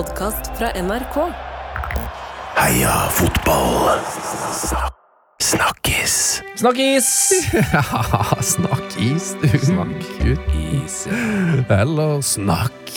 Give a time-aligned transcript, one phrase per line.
[0.00, 1.16] podkast fra NRK.
[2.56, 3.98] Heia fotball!
[5.44, 6.14] Snakkis!
[6.56, 7.08] Snakkis!
[7.74, 7.90] Ja,
[8.40, 9.48] snakk is, du.
[9.60, 10.46] Snakk ut.
[10.80, 11.02] Is,
[11.68, 12.94] Eller snakk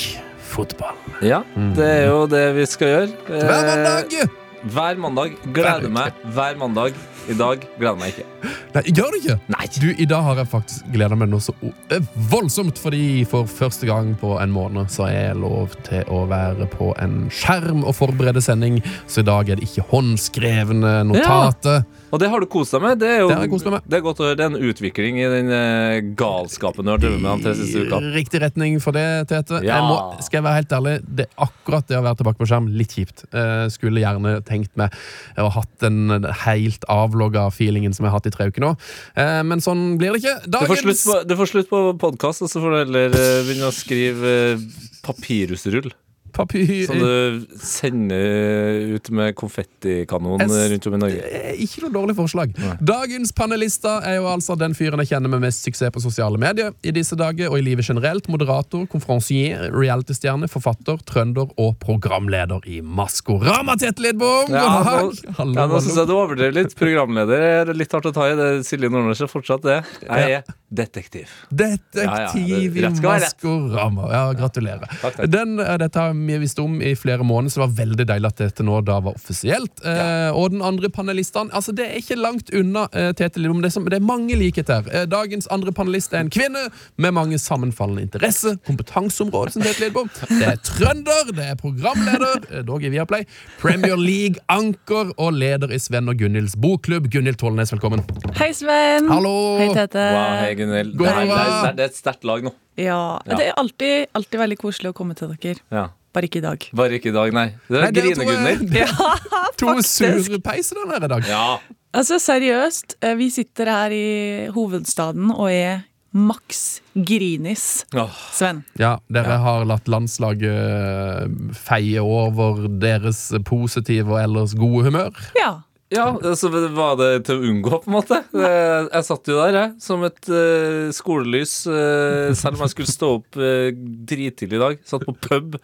[0.54, 0.96] fotball.
[1.26, 1.42] Ja,
[1.76, 3.12] det er jo det vi skal gjøre.
[3.28, 4.16] Eh, Hver mandag!
[4.64, 5.36] Hver mandag.
[5.58, 6.96] Gleder meg hver mandag.
[7.28, 8.53] I dag gleder meg ikke.
[8.74, 9.36] Nei, gjør du ikke?
[9.54, 9.68] Nei.
[9.78, 11.54] Du, I dag har jeg faktisk gleda meg noe så
[11.94, 12.02] eh,
[12.32, 16.66] voldsomt, fordi for første gang på en måned så er jeg lov til å være
[16.72, 21.84] på en skjerm og forberede sending, så i dag er det ikke håndskrevne notater.
[22.14, 23.00] Og det har du kost deg med.
[23.02, 23.86] Det er jo Det har jeg kost meg med.
[23.90, 24.38] det er godt å høre.
[24.38, 27.86] Det er en utvikling i den eh, galskapen du har drevet med den tre siste
[27.88, 28.02] uka.
[28.14, 29.62] Riktig retning for det, Tete.
[29.66, 29.80] Ja.
[29.80, 32.50] Jeg må, skal jeg være helt ærlig, det er akkurat det å være tilbake på
[32.50, 33.26] skjerm litt kjipt.
[33.34, 34.94] Eh, skulle gjerne tenkt meg
[35.38, 38.74] å ha hatt den helt avlogga feelingen som jeg har hatt i tre uker nå.
[39.20, 40.38] Eh, men sånn blir det ikke.
[40.48, 43.44] Du får slutt på, du får slutt på podkast, og så får du heller eh,
[43.48, 46.03] begynne å skrive eh,
[46.34, 46.86] papir...
[46.90, 51.32] Som du sender ut med konfettikanon rundt om i Norge.
[51.64, 52.56] Ikke noe dårlig forslag.
[52.84, 56.74] Dagens panelister er jo altså den fyren jeg kjenner med mest suksess på sosiale medier
[56.84, 58.30] i disse dager, og i livet generelt.
[58.32, 64.52] Moderator, konferansier, realitystjerne, forfatter, trønder og programleder i Maskorama, Tete Lidbom!
[64.54, 66.76] Ja, nå, Hallo, ja, nå syns jeg du overdrev litt.
[66.80, 68.36] Programleder er litt hardt å ta i.
[68.40, 69.80] Det Silje Nordnes er fortsatt det.
[70.08, 71.30] Jeg er detektiv.
[71.50, 72.90] Detektiv Ja, ja, det- i.
[73.04, 74.08] Maskorama.
[74.12, 74.88] Ja, gratulerer.
[75.02, 75.30] Takk, takk.
[75.32, 78.28] Den, eh, dette har vi visst om i flere måneder, så det var veldig deilig
[78.32, 79.84] at dette nå da var offisielt.
[79.86, 83.62] Eh, og den andre panelisten altså Det er ikke langt unna eh, Tete Lidbom.
[83.62, 84.84] Det, det er mange likheter.
[84.92, 88.58] Eh, dagens andre panelist er en kvinne med mange sammenfallende interesser.
[88.68, 90.10] Kompetanseområder som Tete Lidbom.
[90.30, 93.26] Det er trønder, det er programleder, eh, dog i Viaplay,
[93.62, 97.10] Premier League-anker og leder i Sven og Gunhilds bokklubb.
[97.14, 98.04] Gunhild Tollnes, velkommen.
[98.38, 99.08] Hei, Sven.
[99.10, 99.58] Hallo!
[99.60, 100.04] Hei, Tete.
[100.14, 102.54] Wow, hei, God Det, er- det, er- det er et sterkt lag nå.
[102.78, 103.36] Ja, Ja.
[103.38, 105.60] Det er alltid, alltid veldig koselig å komme til dere.
[105.72, 105.88] Ja.
[106.14, 106.66] Bare ikke i dag.
[106.74, 107.48] Bare ikke i dag, nei.
[107.70, 108.74] Det er Grine-Gunnhild.
[108.84, 108.86] Ja,
[109.58, 110.28] To faktisk.
[110.30, 111.26] sure peiser den her i dag.
[111.28, 111.58] Ja.
[111.94, 112.96] Altså, seriøst.
[113.02, 117.86] eh, Vi sitter her i hovedstaden og er maks grinis.
[118.32, 118.64] Sven.
[118.78, 125.12] Ja, dere har latt landslaget feie over deres positive og ellers gode humør.
[125.40, 125.63] Ja.
[125.94, 128.20] Ja, så var det til å unngå, på en måte.
[128.34, 132.94] Eh, Jeg satt jo der, jeg, som et eh, skolelys, eh, selv om jeg skulle
[132.94, 133.70] stå opp uh,
[134.10, 134.82] drittidlig i dag.
[134.90, 135.60] Satt på pub,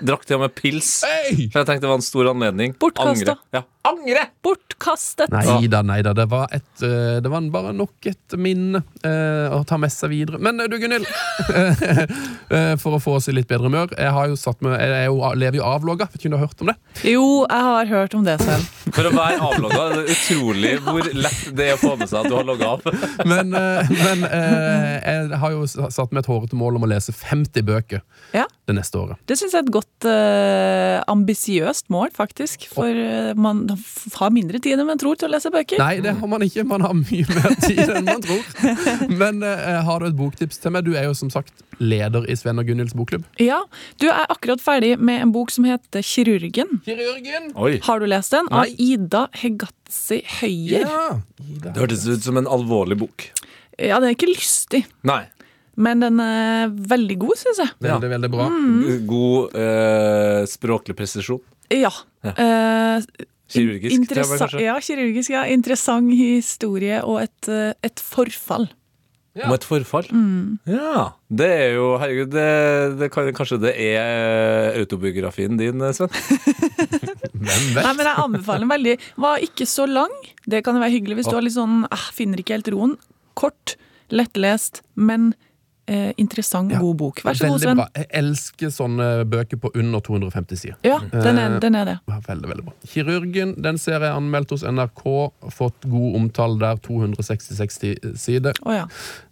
[0.00, 0.92] drakk til og med pils.
[1.06, 1.48] Hey!
[1.50, 2.74] For jeg tenkte det var en stor anledning.
[2.80, 3.36] Bortkasta.
[3.36, 3.36] Angre.
[3.56, 3.66] Ja.
[3.88, 4.26] Angre!
[4.44, 5.30] Bortkastet.
[5.32, 6.12] Nei da, nei da.
[6.16, 10.12] Det var, et, eh, det var bare nok et minne uh, å ta med seg
[10.12, 10.40] videre.
[10.42, 11.08] Men eh, du, Gunhild,
[12.56, 14.98] eh, for å få oss i litt bedre humør Jeg har jo satt med, jeg
[14.98, 16.10] er jo, lever jo avlogga.
[16.12, 16.76] Vet ikke om du har hørt om det?
[17.08, 18.68] Jo, jeg har hørt om det, selv.
[18.90, 22.20] For å være avlogga er det utrolig hvor lett det er å få med seg
[22.20, 22.84] at du har logga av.
[23.30, 27.14] Men, uh, men uh, jeg har jo satt med et hårete mål om å lese
[27.14, 28.02] 50 bøker
[28.36, 28.46] Ja.
[28.68, 29.20] det neste året.
[29.28, 32.66] Det synes jeg er et godt uh, ambisiøst mål, faktisk.
[32.72, 33.64] For eh, man
[34.16, 35.80] har mindre tid enn man tror til å lese bøker.
[35.82, 36.64] Nei, det har man ikke.
[36.68, 38.44] Man har mye mer tid enn man tror.
[39.22, 40.86] Men eh, har du et boktips til meg?
[40.86, 43.26] Du er jo som sagt leder i Sven og Gunhilds bokklubb.
[43.40, 43.62] Ja,
[44.00, 46.80] Du er akkurat ferdig med en bok som heter Kirurgen.
[46.86, 47.50] Kirurgen!
[47.56, 47.78] Oi.
[47.86, 48.48] Har du lest den?
[48.52, 50.84] Av Ida Hegatzi Høyer.
[50.86, 51.06] Ja.
[51.40, 51.72] Ida.
[51.72, 53.30] Det hørtes ut som en alvorlig bok.
[53.80, 55.22] Ja, den er ikke lystig, Nei.
[55.80, 57.74] Men den er veldig god, syns jeg.
[57.86, 58.48] Veldig, veldig bra.
[59.08, 61.42] God eh, språklig presisjon.
[61.72, 61.92] Ja.
[62.26, 63.06] Eh,
[63.50, 64.60] Kirurgisk, tror jeg kanskje.
[64.62, 65.32] Ja, kirurgisk.
[65.34, 65.46] ja.
[65.50, 68.68] Interessant historie og et, eh, et forfall.
[69.40, 70.08] Om et forfall?
[70.66, 71.02] Ja.
[71.30, 72.46] Det er jo Herregud, det,
[72.98, 76.10] det kan, kanskje det er eh, autobiografien din, eh, Sven?
[77.40, 78.96] Nei, men Jeg anbefaler den veldig.
[79.22, 80.12] Var ikke så lang.
[80.50, 82.96] Det kan jo være hyggelig hvis du har litt sånn eh, finner ikke helt roen.
[83.38, 83.76] Kort,
[84.10, 85.30] lettlest, men
[85.90, 86.78] eh, interessant, Ja.
[86.80, 87.20] god bok.
[87.26, 87.76] Vær så god, Sven.
[87.80, 87.88] bra.
[87.98, 90.76] Jeg elsker sånne bøker på under 250 sider.
[90.86, 91.96] Ja, den er, den er det.
[92.08, 92.74] Ja, Veldig, veldig bra.
[92.86, 95.04] Kirurgen den ser jeg anmeldt hos NRK.
[95.56, 96.78] Fått god omtale der.
[96.86, 97.80] 266
[98.20, 98.54] sider.
[98.62, 98.86] Oh, ja.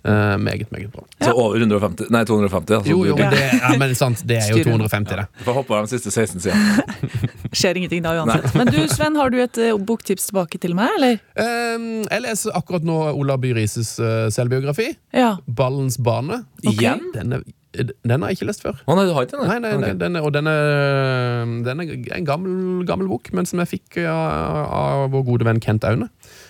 [0.05, 1.05] Eh, meget, meget bra.
[1.21, 2.75] Så over 150 Nei, 250.
[2.79, 5.27] Altså, Jo, jo, men det, ja, men sant, det er jo 250, det.
[5.39, 6.85] du får hoppe av de siste 16 sidene.
[7.59, 8.55] Skjer ingenting da uansett.
[8.57, 11.19] Men du, Sven, har du et eh, boktips tilbake til meg, eller?
[11.37, 14.91] Eh, jeg leser akkurat nå Ola By Rises uh, selvbiografi.
[15.13, 15.37] Ja.
[15.47, 16.45] 'Ballens bane'.
[16.67, 17.03] Igjen?
[17.15, 17.45] Den, er,
[17.79, 18.81] den har jeg ikke lest før.
[18.83, 19.49] Å nei, du har ikke den?
[19.51, 19.95] Nei, nei, okay.
[19.95, 20.01] Ok.
[20.01, 22.57] den er, og den er, den er en gammel,
[22.89, 26.09] gammel bok, men som jeg fikk av, av vår gode venn Kent Aune.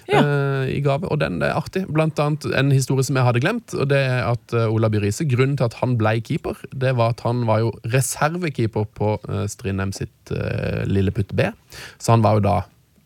[0.09, 0.23] Ja.
[0.25, 1.85] uh, I gave, og den er artig.
[1.93, 3.75] Blant annet en historie som jeg hadde glemt.
[3.77, 7.13] Og det er at uh, Ola Byrise, Grunnen til at han ble keeper, Det var
[7.17, 11.51] at han var jo reservekeeper på uh, Strindheim sitt uh, Lilleputt B.
[12.01, 12.59] Så han var jo da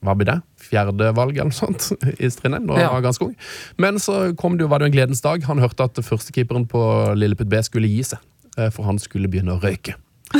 [0.02, 0.40] hva blir det?
[0.72, 2.66] Fjerdevalg eller noe sånt i Strindheim.
[2.72, 2.88] Da Ja.
[2.88, 3.34] han var ganske ung.
[3.78, 5.44] Men så kom det jo, var det jo en gledens dag.
[5.44, 6.80] Han hørte at førstekeeperen på
[7.20, 8.18] Lilleputt B skulle gi seg.
[8.56, 9.94] eh, For han skulle begynne å røyke.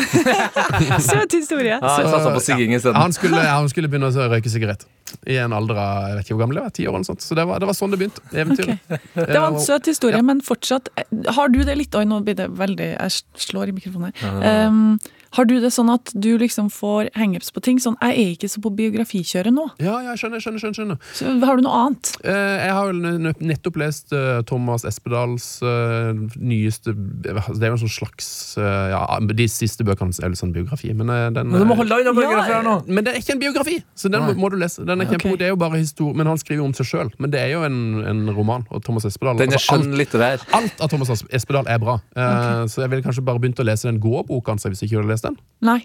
[1.04, 1.76] Søt historie.
[1.76, 2.72] Ja, satsa på sigging.
[2.96, 4.86] Han skulle, han skulle begynne å røyke sigarett.
[5.28, 7.20] I en alder av jeg vet ikke hvor gammel jeg var, ti år eller sånt.
[7.24, 8.22] Så det var, det var sånn det begynte.
[8.32, 8.78] Eventyret.
[9.12, 10.22] Det var en Eh, søt historie, Ja.
[10.24, 11.04] men fortsatt eh,
[11.36, 14.66] Har du det litt Oi, nå blir det veldig Jeg slår i mikrofonen her.
[14.68, 14.98] Um,
[15.36, 17.78] har du det sånn at du liksom får hangups på ting?
[17.82, 19.64] Sånn, jeg er ikke så på biografikjøret nå.
[19.82, 20.76] Ja, ja, skjønner, skjønner, skjønner.
[20.76, 21.40] skjønner.
[21.40, 22.12] Så har du noe annet?
[22.20, 27.82] Eh, jeg har jo nettopp lest uh, Thomas Espedals uh, nyeste Det er jo en
[27.84, 28.28] sånn slags
[28.60, 31.78] uh, Ja, de siste bøkene er jo litt sånn biografi, men den Men du må
[31.78, 32.76] holde deg unna biografi her nå!
[32.88, 34.84] Men det er ikke en biografi, så den må, må du lese.
[34.84, 35.16] Den er okay.
[35.16, 35.40] kjempegod.
[35.40, 37.12] Det er jo bare historie, men han skriver jo om seg sjøl.
[37.22, 38.66] Men det er jo en, en roman.
[38.72, 40.44] Og Thomas Espedal Den er altså, skjønn litterær.
[40.52, 41.98] alt, alt av Thomas Espedal er bra.
[42.12, 42.68] Okay.
[42.72, 45.21] Så jeg ville kanskje bare begynt å lese den gåboka hans hvis ikke hadde har
[45.22, 45.42] lest den.
[45.62, 45.80] Nei.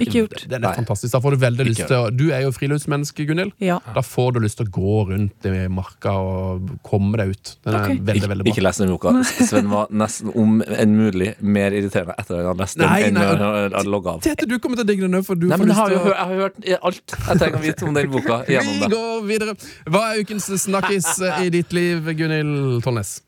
[0.00, 0.46] Ikke gjort.
[0.48, 0.76] Den er Nei.
[0.78, 1.12] fantastisk.
[1.12, 3.52] Da får du veldig lyst til å Du er jo friluftsmenneske, Gunhild.
[3.60, 3.74] Ja.
[3.92, 7.50] Da får du lyst til å gå rundt i marka og komme deg ut.
[7.66, 7.98] Den er Ok.
[8.00, 8.52] veldig, veldig bra.
[8.54, 9.12] Ikke les den boka.
[9.44, 13.14] Sven var nesten om en mulig mer irriterende etter at han leste den Nei, enn
[13.20, 14.22] nei, å ha logga av.
[14.24, 15.98] Tete, du kommer til å digge den òg, for du Nei, får lyst har til
[15.98, 16.56] hørt, å jeg har hørt
[16.88, 18.40] alt jeg trenger å vite om den boka.
[18.48, 19.56] Vi går videre.
[19.84, 21.12] Hva er ukens snakkis
[21.44, 23.20] i ditt liv, Gunhild Tollnes?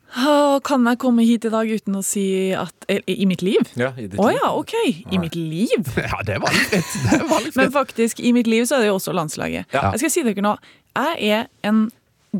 [0.67, 2.23] Kan jeg komme hit i dag uten å si
[2.55, 3.59] at eh, I mitt liv?
[3.77, 4.73] Ja, i ditt Å ja, ok.
[5.11, 5.89] I mitt liv.
[5.97, 8.97] Ja, det er litt Det er Men faktisk, i mitt liv så er det jo
[8.97, 9.67] også landslaget.
[9.75, 9.91] Ja.
[9.93, 10.55] Jeg skal si dere nå.
[10.97, 11.87] Jeg er en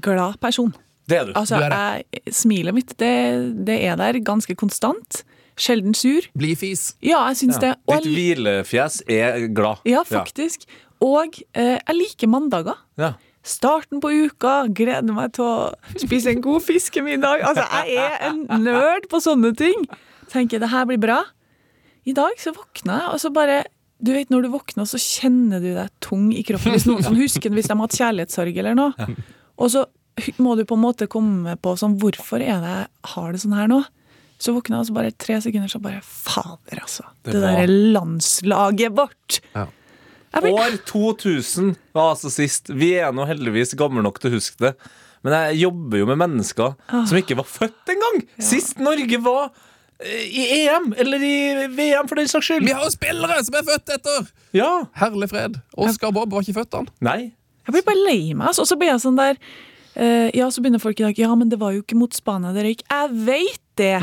[0.01, 0.73] glad person.
[1.07, 1.33] Det er du.
[1.39, 3.13] Altså, Du er jeg, Smilet mitt, det,
[3.67, 5.21] det er der ganske konstant.
[5.57, 6.25] Sjelden sur.
[6.37, 6.91] Bli fis.
[7.01, 7.75] Ja, jeg syns det.
[7.89, 9.81] Og Ditt hvilefjes er glad.
[9.89, 10.67] ja, faktisk.
[11.03, 12.77] Og eh, jeg liker mandager.
[12.97, 13.13] Ja.
[13.47, 17.45] Starten på uka, gleder meg til å spise en god fiskemiddag.
[17.47, 19.85] Altså, jeg er en nerd på sånne ting.
[20.33, 21.21] Tenker det her blir bra.
[22.07, 23.63] I dag så våkna jeg, og så bare
[23.97, 26.75] Du vet når du våkner, så kjenner du deg tung i kroppen.
[26.75, 29.07] Hvis noen som husker hvis de har hatt kjærlighetssorg eller noe.
[29.57, 29.87] Og så
[30.37, 32.85] må du på en måte komme på sånn Hvorfor er det jeg
[33.15, 33.79] har det sånn her nå?
[34.37, 37.07] Så våkna jeg, og så bare tre sekunder, så bare Fader, altså.
[37.25, 37.65] Det, Det derre
[37.95, 39.39] landslaget vårt.
[39.55, 39.65] Ja.
[40.45, 42.69] År 2000 var altså sist.
[42.69, 44.73] Vi er nå heldigvis gamle nok til å huske det.
[45.25, 46.75] Men jeg jobber jo med mennesker
[47.09, 48.21] som ikke var født engang!
[48.43, 49.49] Sist Norge var
[49.99, 51.37] eh, i EM, eller i
[51.73, 52.67] VM for den saks skyld.
[52.67, 54.29] Vi har jo spillere som er født etter!
[54.55, 54.69] Ja.
[55.01, 55.57] Herlig fred.
[55.75, 56.91] Oskar Bob var ikke født, han.
[57.03, 57.19] Nei.
[57.67, 58.47] Jeg blir bare lei meg.
[58.53, 58.63] altså.
[58.63, 59.35] Og så blir jeg sånn der
[59.99, 62.53] eh, Ja, så begynner folk i dag Ja, men det var jo ikke mot Spania
[62.55, 62.85] det røyk.
[62.87, 63.93] Jeg vet det!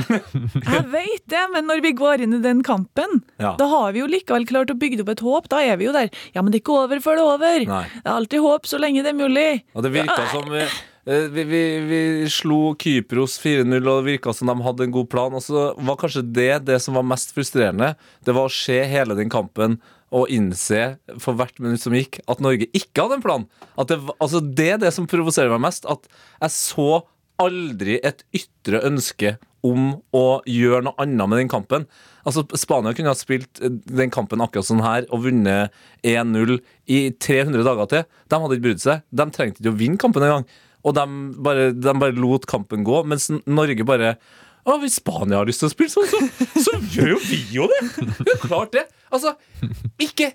[0.65, 3.55] Jeg vet det, men når vi går inn i den kampen, Ja.
[3.61, 5.49] da har vi jo likevel klart å bygge opp et håp.
[5.53, 6.11] Da er vi jo der.
[6.35, 7.67] Ja, men det er ikke over før det er over.
[7.75, 7.85] Nei.
[8.01, 9.47] Det er alltid håp så lenge det er mulig.
[9.75, 10.77] Og det virka som eh,
[11.07, 12.01] eh, vi, vi, vi
[12.33, 15.35] slo Kypros 4-0, og det virka som de hadde en god plan.
[15.35, 17.95] Og så var kanskje det det som var mest frustrerende.
[18.25, 19.79] Det var å se hele den kampen
[20.15, 23.47] og innse for hvert minutt som gikk, at Norge ikke hadde en plan.
[23.81, 25.89] At det, altså det er det som provoserer meg mest.
[25.91, 26.07] At
[26.39, 26.87] jeg så
[27.43, 29.33] aldri et ytre ønske
[29.65, 31.87] om å gjøre noe annet med den kampen.
[32.25, 35.75] Altså Spania kunne ha spilt eh, den kampen akkurat sånn her og vunnet
[36.07, 36.59] 1-0
[36.93, 38.07] i 300 dager til.
[38.29, 39.05] De hadde ikke brydd seg.
[39.11, 40.47] De trengte ikke å vinne kampen engang.
[40.85, 41.05] Og de
[41.45, 44.17] bare, de bare lot kampen gå, mens Norge bare
[44.65, 47.69] å, Hvis Spania har lyst til å spille sånn, så, så gjør jo vi jo
[47.69, 47.81] det!
[48.25, 48.87] Det er klart det.
[49.13, 49.35] Altså,
[50.01, 50.31] ikke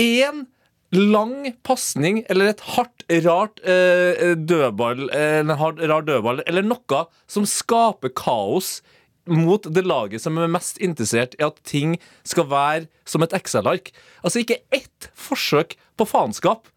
[0.00, 0.46] én
[0.94, 7.04] lang pasning eller et hardt, rart eh, dødball, eh, en hard, rar dødball, eller noe
[7.30, 8.78] som skaper kaos
[9.24, 11.96] mot det laget som er mest interessert i at ting
[12.28, 13.90] skal være som et Excel-ark.
[14.22, 16.68] Altså ikke ett forsøk på faenskap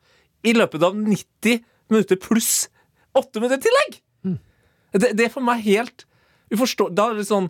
[0.48, 2.68] i løpet av 90 minutter pluss
[3.18, 4.02] 8 minutter tillegg!
[4.98, 6.06] Det, det er for meg helt
[6.54, 6.96] uforståelig.
[6.96, 7.50] Da er det sånn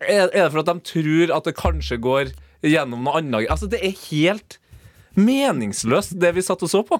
[0.00, 2.32] er, er det for at de tror at det kanskje går
[2.64, 3.50] gjennom noe annet?
[3.52, 4.58] Altså, det er helt
[5.14, 6.98] meningsløst, det vi satt og så på.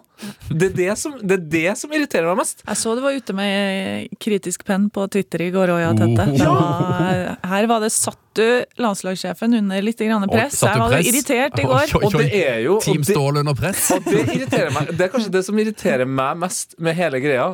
[0.48, 2.62] Det er det som, det, er det som irriterer meg mest.
[2.66, 6.28] Jeg så du var ute med kritisk penn på Twitter i går òg, ja, Tette.
[6.38, 7.34] Ja.
[7.54, 10.58] Her var det satt du landslagssjefen under litt grann press.
[10.62, 11.10] Jeg du var press?
[11.10, 11.92] irritert i går.
[12.00, 13.84] Og det er jo Team Stål under press.
[13.94, 17.52] og det irriterer meg Det er kanskje det som irriterer meg mest med hele greia.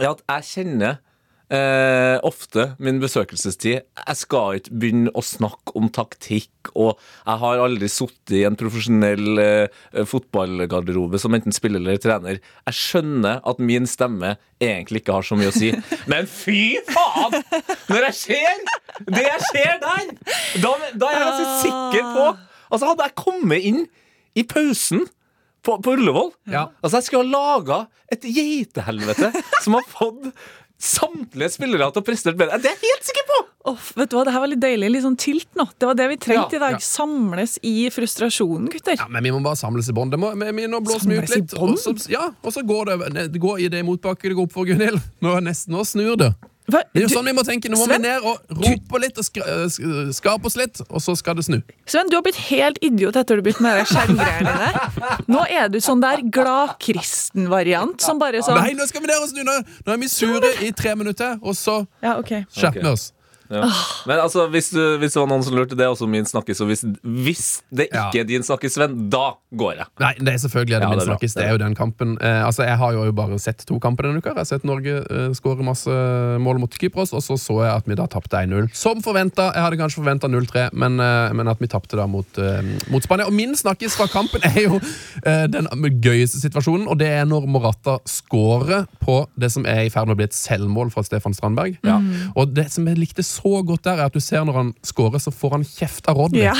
[0.00, 1.00] Er at jeg kjenner
[1.52, 7.62] eh, ofte min besøkelsestid Jeg skal ikke begynne å snakke om taktikk, og jeg har
[7.64, 12.40] aldri sittet i en profesjonell eh, fotballgarderobe som enten spiller eller trener.
[12.70, 15.72] Jeg skjønner at min stemme egentlig ikke har så mye å si,
[16.12, 17.40] men fy faen!
[17.90, 18.62] Når jeg ser
[19.08, 20.12] det jeg ser der,
[20.62, 22.30] da, da er jeg ganske sikker på
[22.72, 23.82] Altså, hadde jeg kommet inn
[24.32, 25.02] i pausen
[25.62, 26.70] på, på Ullevål Ja.
[26.80, 27.80] Altså, jeg skulle ha laga
[28.12, 29.30] et geitehelvete
[29.64, 30.30] som har fått
[30.82, 32.58] samtlige spillere til å prestere bedre.
[32.62, 33.38] Det er jeg helt sikker på!
[33.70, 34.88] Oh, vet du hva, Det her var litt deilig.
[34.90, 35.68] Litt sånn tilt nå.
[35.78, 36.72] Det var det vi trengte Ja, i dag.
[36.74, 36.82] ja.
[36.82, 38.96] Samles i frustrasjonen, gutter.
[38.98, 40.16] Ja, men vi må bare samles i bånd.
[40.18, 41.54] Nå blåser vi ut Samles i litt.
[41.54, 41.78] bånd?
[41.78, 44.56] Og så, ja, og så går det, det går i det motbakke det går opp
[44.58, 44.98] for Gunhild.
[45.22, 46.32] Nå, er nesten, nå snur det.
[46.70, 46.80] Hva?
[46.94, 47.68] Det er jo Du- sånn vi må tenke.
[47.68, 51.16] Nå må vi ned og rope litt og skra- eh, skarpe oss litt, og så
[51.16, 51.62] skal det snu.
[51.86, 55.18] Sven, du har blitt helt idiot etter du begynte med de skjermgreiene dine.
[55.28, 59.28] Nå er du sånn der gladkristen-variant som bare sånn Nei, nå skal vi ned og
[59.32, 59.42] snu!
[59.44, 62.44] Nå Nå er vi sure i tre minutter, og så Ja, okay.
[62.54, 63.12] skjerper vi vi oss.
[63.52, 63.66] Ja.
[64.08, 66.60] Men altså, hvis, du, hvis det var noen som lurte, det er også min snakkis.
[66.64, 68.22] Og hvis, hvis det ikke Ja.
[68.22, 69.86] er din snakkis, Sven, da går jeg.
[70.00, 71.34] Nei, det er selvfølgelig er det Ja, min snakkis.
[71.36, 72.16] Det er jo den kampen.
[72.20, 74.30] Eh, altså, Jeg har jo bare sett to kamper denne uka.
[74.32, 75.92] Jeg har sett Norge eh, skåre masse
[76.40, 78.70] mål mot Kypros, og så så jeg at vi da tapte 1-0.
[78.74, 79.50] Som forventa.
[79.54, 83.02] Jeg hadde kanskje forventa 0-3, men, eh, men at vi tapte da mot, eh, mot
[83.04, 83.26] Spania.
[83.26, 84.80] Og min snakkis fra kampen er jo
[85.26, 85.68] eh, den
[86.00, 90.16] gøyeste situasjonen, og det er når Morata scorer på det som er i ferd med
[90.16, 91.76] å bli et selvmål fra Stefan Strandberg.
[92.36, 95.20] Og det som jeg likte så godt der, er at du ser når han scorer,
[95.22, 96.46] så får han kjeft av Rodri.
[96.46, 96.56] Ja.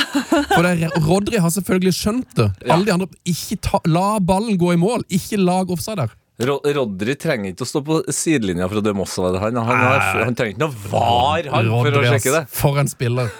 [0.53, 2.49] For det, Rodry Rodri har selvfølgelig skjønt det.
[2.69, 5.05] Alle de andre ikke ta, La ballen gå i mål.
[5.13, 6.13] Ikke lag offside der.
[6.43, 9.39] Ro Rodri trenger ikke å stå på sidelinja for å dømme offside.
[9.41, 12.43] Han, han, han, han trenger ikke noe var han, for å sjekke det.
[12.51, 13.31] For en spiller.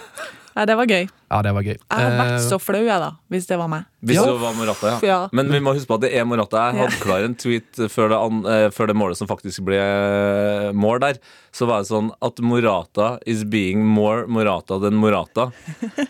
[0.54, 1.08] Nei, det var gøy.
[1.34, 1.74] Ja, det var gøy.
[1.74, 3.86] Jeg hadde vært Eh, så flau, jeg, da, hvis det var meg.
[4.06, 4.24] Hvis Ja.
[4.28, 4.98] det var Morata, ja.
[5.02, 5.16] Ja.
[5.32, 6.60] Men vi må huske på at det er Morata.
[6.70, 9.80] Jeg hadde klar en tweet før det, an, eh, før det målet som faktisk ble
[9.80, 11.18] eh, mål der.
[11.54, 15.48] Så var det sånn at Morata is being more Morata than Morata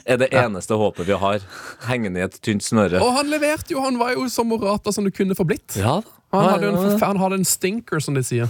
[0.06, 1.40] er det eneste håpet vi har
[1.88, 3.00] hengende i et tynt snøre.
[3.00, 3.80] og han leverte jo.
[3.80, 5.76] Han var jo så Morata som det kunne få blitt.
[5.80, 6.02] Ja,
[6.34, 8.48] Han hadde, jo en, han hadde en stinker, som de sier.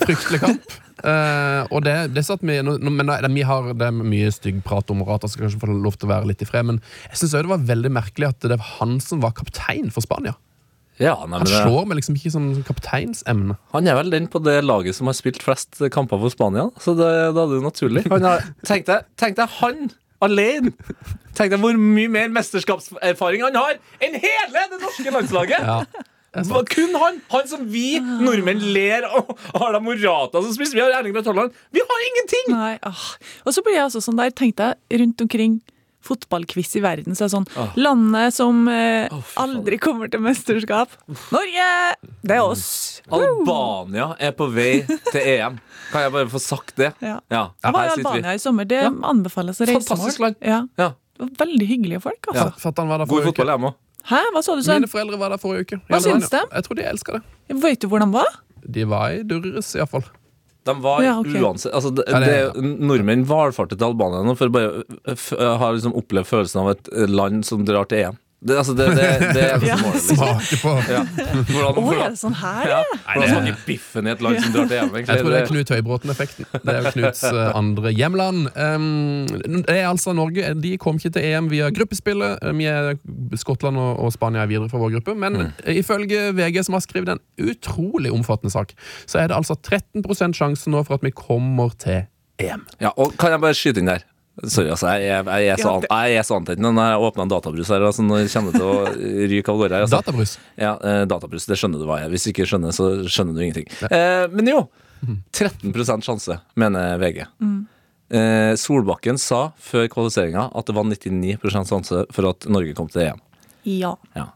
[0.00, 0.62] Fryktelig kamp.
[1.04, 4.60] Eh, og det, det satt vi, nå- men det, vi har det er mye stygg
[4.66, 6.66] prat om Morata, skal kanskje få lov til å være litt i fred.
[6.68, 10.04] Men jeg syns det var veldig merkelig at det var han som var kaptein for
[10.04, 10.34] Spania.
[11.00, 13.56] ja nei, Han slår meg liksom ikke som kapteinsemne.
[13.72, 16.92] han er vel den på det laget som har spilt flest kamper for Spania, så
[16.98, 18.04] det, da er det jo naturlig.
[18.12, 19.90] Han har, tenk, deg, tenk deg han
[20.20, 20.74] alene!
[21.32, 25.62] Tenk deg hvor mye mer mesterskapserfaring han har enn hele det norske landslaget!
[25.64, 25.78] Ja,
[26.70, 27.20] kun han!
[27.32, 29.32] Han som vi nordmenn ler av.
[29.54, 30.76] Har da Morata som spiser.
[30.78, 31.52] Vi har Erling Braut Haaland.
[31.74, 32.54] Vi har ingenting!
[32.54, 33.04] Nei, ah.
[33.44, 35.60] Og så blir jeg altså sånn der, tenkte jeg, rundt omkring
[36.06, 37.74] fotballquiz i verden, så er det sånn Ah.
[37.76, 40.94] Landet som eh, Å, aldri kommer til mesterskap.
[41.34, 41.66] Norge!
[42.24, 43.02] Det er oss.
[43.12, 45.58] Albania er på vei til EM.
[45.90, 46.92] Kan jeg bare få sagt det?
[47.04, 47.18] Ja.
[47.28, 47.92] Ja, Jeg var i.
[47.98, 48.64] Albania i sommer.
[48.70, 48.90] Det Ja.
[49.10, 50.36] anbefales å reise Fantastisk land.
[50.40, 50.62] Ja.
[50.80, 50.92] Ja.
[51.20, 52.48] Veldig hyggelige folk, altså.
[52.48, 52.72] Ja.
[52.86, 53.74] var der God fotball, jeg må.
[54.08, 54.80] Hæ, hva sa du, sånn?
[54.80, 55.80] Mine foreldre var der forrige uke.
[55.90, 56.40] Hva syns de?
[56.54, 57.22] Jeg tror de elsker det.
[57.62, 58.26] Vet du hvor de var?
[58.64, 60.04] De var i durres, iallfall.
[60.68, 61.40] De var Ja, okay.
[61.40, 65.94] uansett altså, det, det- det, Nordmenn valfarter til Albania nå for å bare ha liksom
[65.96, 68.18] opplevd følelsen av et land som drar til EM.
[68.40, 69.76] Det, altså, det, det, det er det Ja.
[69.76, 69.96] målet.
[70.00, 70.16] Liksom.
[70.16, 71.00] Smake på Ja.
[71.04, 72.62] Hvordan, Å, er hvordan, det sånn her?
[72.70, 72.78] ja,
[73.12, 74.94] hvordan smaker biffen i et lag som drar til hjemme?
[74.96, 75.16] egentlig?
[75.16, 76.46] Jeg tror det er Knut Høybråten-effekten.
[76.64, 78.48] Det er jo Knuts eh, andre hjemland.
[78.56, 79.26] Um,
[79.66, 80.54] det er altså Norge.
[80.64, 82.40] De kom ikke til EM via gruppespillet.
[82.56, 82.94] Vi er
[83.42, 85.14] Skottland og, og Spania er videre fra vår gruppe.
[85.20, 85.52] Men Mm.
[85.76, 88.72] ifølge VG, som har skrevet en utrolig omfattende sak,
[89.08, 92.06] så er det altså 13% sjanse nå for at vi kommer til
[92.40, 92.64] EM.
[92.80, 94.02] Ja, og kan jeg bare skyte inn der?
[94.48, 94.86] Sorry, altså.
[94.96, 96.36] Jeg, jeg, jeg, er, så, an- jeg er så
[96.76, 97.82] når jeg åpner en databrus her.
[97.84, 98.76] Altså, når jeg det til å
[99.34, 99.84] ryke av gårde her.
[99.84, 99.98] Altså.
[100.00, 100.32] Databrus.
[100.56, 102.14] Ja, eh, databrus, det skjønner du hva jeg er.
[102.14, 103.68] Hvis du ikke skjønner, så skjønner du ingenting.
[103.90, 104.62] Eh, men jo,
[105.36, 107.22] 13% sjanse, mener VG.
[108.10, 113.04] Eh, Solbakken sa før kvalifiseringa at det var 99% sjanse for at Norge kom til
[113.10, 113.20] EM.
[113.64, 113.94] ja.
[114.16, 114.30] Ja.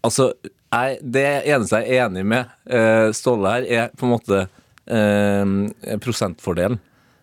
[0.00, 0.30] Altså,
[0.72, 4.38] jeg, det eneste jeg er enig med eh, Ståle her, er på en måte
[4.88, 6.78] eh, prosentfordelen.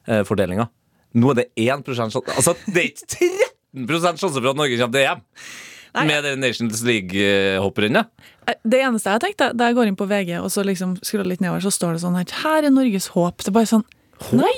[0.07, 0.67] Eh, fordelinga.
[1.17, 3.07] Nå er det 1% sjanse Altså, det er ikke
[3.87, 5.25] 13 sjanse for at Norge kommer til EM!
[6.07, 8.09] Med det Nations League-hopprennet.
[8.45, 11.31] Eh, Det eneste jeg tenkte, da jeg går inn på VG og så liksom scroller
[11.31, 13.41] litt nedover, så står det sånn her Her er Norges håp.
[13.41, 13.85] Det er bare sånn
[14.37, 14.53] Nei!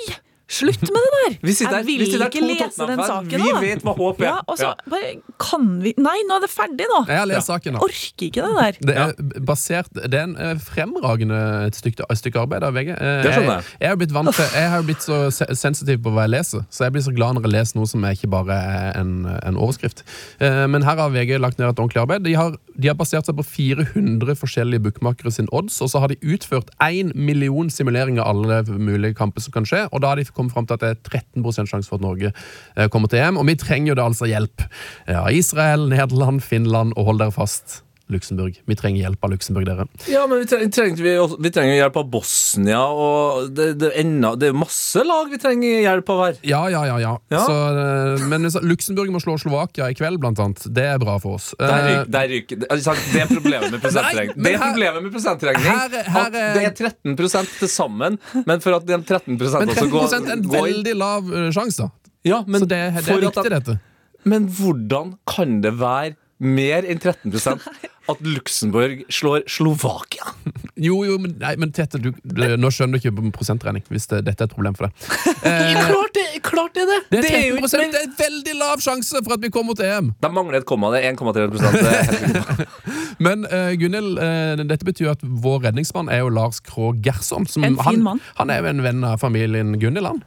[0.50, 1.34] Slutt med det der!
[1.46, 4.26] Vi sitter jeg vil vi sitter ikke lese den saken Vi vet hva håp er.
[4.26, 4.74] Ja, og så Ja.
[4.90, 7.04] bare Kan vi Nei, nå er det ferdig, nå!
[7.08, 7.74] Jeg har lest saken.
[7.78, 7.84] nå.
[7.86, 8.80] Orker ikke det der.
[8.82, 11.38] Det er basert Det er en eh, fremragende
[11.68, 12.90] et stykke, et stykke arbeid av VG.
[12.90, 13.46] Eh, Det jeg.
[13.46, 15.20] Jeg, jeg, har blitt vant til, jeg har blitt så
[15.56, 18.04] sensitiv på hva jeg leser, så jeg blir så glad når jeg leser noe som
[18.10, 19.14] er ikke bare er en,
[19.46, 20.04] en overskrift.
[20.42, 22.24] Eh, Men her har VG lagt ned et ordentlig arbeid.
[22.26, 26.08] De har, de har basert seg på 400 forskjellige bookmakere sin odds, og så har
[26.10, 30.16] de utført én million simuleringer av alle mulige kamper som kan skje, og da har
[30.20, 33.22] de kommet fram til at det er 13 sjanse for at Norge eh, kommer til
[33.22, 34.66] EM, og vi trenger jo da altså hjelp.
[35.08, 37.82] Ja, Israel, Nederland, Finland, og hold dere fast.
[38.10, 38.56] Luxembourg.
[38.66, 39.86] Vi trenger hjelp av Luxembourg, dere.
[40.10, 41.14] Ja, men vi trenger, vi,
[41.46, 45.82] vi trenger hjelp av Bosnia, og det, det, enda, det er masse lag vi trenger
[45.84, 46.40] hjelp av her.
[46.50, 46.98] Ja, ja, ja.
[47.04, 47.14] ja.
[47.30, 47.44] Ja.
[47.46, 50.66] Så, eh, men så- Luxembourg må slå Slovakia i kveld, blant annet.
[50.74, 51.52] Det er bra for oss.
[51.60, 54.36] Der Eh, ryker, der ryker det, altså, det er problemet med prosentregning.
[54.36, 55.66] men Det er problemet med prosentregning.
[55.70, 57.16] her her, her er- det er 13
[57.60, 60.96] til sammen, men for at de 13 men også 13 går, er en går veldig
[60.98, 61.90] lav eh, sjanse, da.
[62.26, 63.80] ja, men, Så det, det er viktig, de- dette.
[64.26, 67.32] Men hvordan kan det være mer enn 13
[68.10, 70.34] at Luxembourg slår Slovakia?
[70.80, 74.08] Jo, jo, men, nei, men Tete, du, du, nå skjønner du ikke på prosentregning hvis
[74.12, 75.10] det, dette er et problem for deg.
[75.90, 77.00] klart, det, klart det er det!
[77.12, 79.90] Det er jo 13 det er en veldig lav sjanse for at vi kommer til
[79.90, 80.14] EM!
[80.24, 80.94] Da mangler et komma.
[80.96, 82.76] Det er 1,3 det er helt sikkert.
[83.26, 87.48] Men uh, Gunhild, uh, dette betyr at vår redningsmann er jo Lars Krogh Gersom.
[87.50, 90.24] Som, En fin han, han er jo en venn av familien Gunhild, han.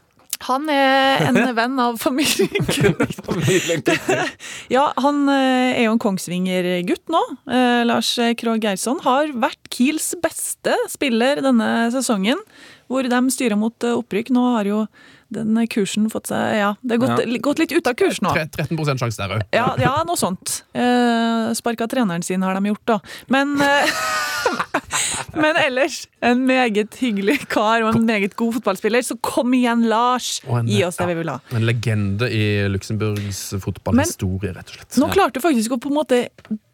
[0.48, 2.66] Han er en venn av familien.
[4.72, 7.22] Ja, han eh, er jo en Kongsvinger-gutt nå.
[7.52, 12.40] Eh, Lars Krogh Geirson har vært Kiels beste spiller denne sesongen,
[12.90, 14.32] hvor de styrer mot eh, opprykk.
[14.34, 14.84] Nå har jo
[15.32, 18.34] den kursen fått seg Ja, det har gått, gått litt ut av kurs nå.
[18.36, 19.46] Tre- 13 sjanse der òg.
[19.56, 20.62] Ja, ja noe sånt.
[20.76, 22.98] Eh, Sparka treneren sin har de gjort, da.
[23.32, 23.96] Men eh,
[25.42, 29.04] Men ellers en meget hyggelig kar og en meget god fotballspiller.
[29.06, 30.40] Så kom igjen, Lars!
[30.46, 31.38] En- Gi oss det vi vil ha.
[31.56, 35.00] En legende i Luxemburgs fotballhistorie, rett og slett.
[35.00, 36.20] Nå klarte du faktisk å på en måte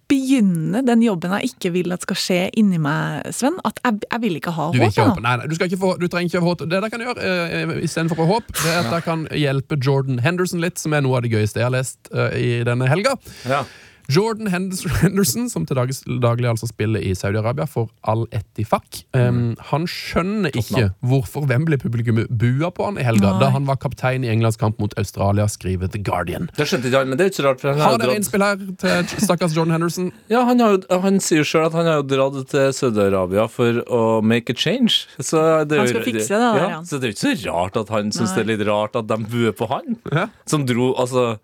[0.08, 3.58] begynne den jobben jeg ikke vil at skal skje inni meg, Sven.
[3.68, 4.94] At jeg, jeg vil ikke ha Du, vil håp.
[4.96, 5.18] ikke håp.
[5.24, 6.62] Nei, nei, du, skal ikke få, du trenger ikke håp.
[6.64, 7.32] Det dere kan gjøre
[7.68, 10.96] uh, istedenfor å ha håp, det er at dere kan hjelpe Jordan Henderson litt, som
[10.96, 13.18] er noe av det gøyeste jeg har lest uh, i denne helga.
[13.44, 13.62] Ja.
[14.08, 20.54] Jordan Henderson, som til dags, daglig altså spiller i Saudi-Arabia for Al-Etifak, um, han skjønner
[20.56, 23.42] ikke hvorfor Wembley-publikum bua på han i helga, Nei.
[23.42, 26.48] da han var kaptein i Englands kamp mot Australia, skriver The Guardian.
[26.56, 27.60] Det skjønte ikke han, men det er ikke så rart.
[27.60, 30.10] For han Har dere innspill her til stakkars Jordan Henderson?
[30.34, 33.84] ja, han, har jo, han sier sjøl at han har jo dratt til Saudi-Arabia for
[33.92, 35.04] å make a change.
[35.20, 36.84] Så det Han skal fikse det der, ja, ja.
[36.88, 39.10] Så det er jo ikke så rart at han syns det er litt rart at
[39.10, 39.98] de buer på han.
[40.08, 40.30] Ja.
[40.48, 41.34] Som dro, altså,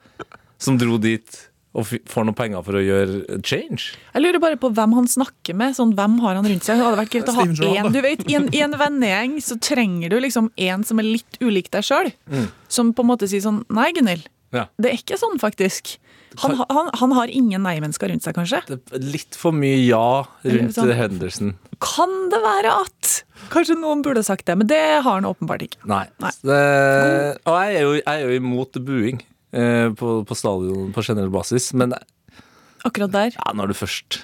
[0.56, 3.96] som dro dit og får noen penger for å gjøre change.
[4.14, 5.74] Jeg lurer bare på hvem han snakker med.
[5.74, 6.78] Sånn, hvem har han rundt seg?
[6.78, 7.90] Det hadde vært greit å ha én.
[7.94, 11.40] Du vet, I en, i en vennegjeng så trenger du liksom en som er litt
[11.42, 12.12] ulik deg sjøl.
[12.30, 12.46] Mm.
[12.70, 14.30] Som på en måte sier sånn Nei, Gunhild.
[14.54, 14.68] Ja.
[14.78, 15.96] Det er ikke sånn, faktisk.
[16.42, 18.62] Han, han, han har ingen nei-mennesker rundt seg, kanskje.
[18.70, 21.54] Det er litt for mye ja rundt sånn- Henderson.
[21.82, 23.12] Kan det være at
[23.50, 25.82] Kanskje noen burde sagt det, men det har han åpenbart ikke.
[25.90, 26.06] Nei.
[26.22, 26.30] Nei.
[26.40, 26.58] Det,
[27.44, 29.18] og jeg er, jo, jeg er jo imot buing
[29.94, 31.94] på, på stadion på generell basis, men
[32.84, 33.30] Akkurat der.
[33.38, 34.18] ja, når du først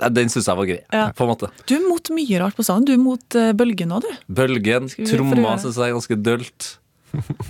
[0.00, 1.04] Den syns jeg var grei, Ja.
[1.14, 1.50] på en måte.
[1.68, 2.84] Du er mot mye rart på stadion.
[2.88, 4.10] Du er mot uh, bølgen òg, du.
[4.34, 6.72] Bølgen, tromma syns jeg er ganske dølt.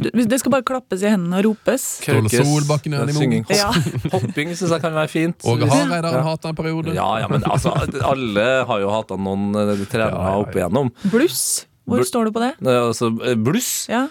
[0.04, 1.86] Det skal bare klappes i hendene og ropes.
[2.04, 3.48] Solbakken er imot.
[3.56, 3.70] Ja.
[4.12, 5.40] Hopping syns jeg kan være fint.
[5.48, 6.24] Åge Hareide har Ja.
[6.28, 6.92] hata en periode.
[6.92, 7.72] Ja, ja, men altså,
[8.04, 10.42] alle har jo hata noen eh, trenere Ja, ja, ja.
[10.44, 10.92] opp igjennom.
[11.08, 11.64] Bluss.
[11.88, 12.52] Hvor Bl- står du på det?
[12.60, 14.04] Altså, eh, bluss Ja.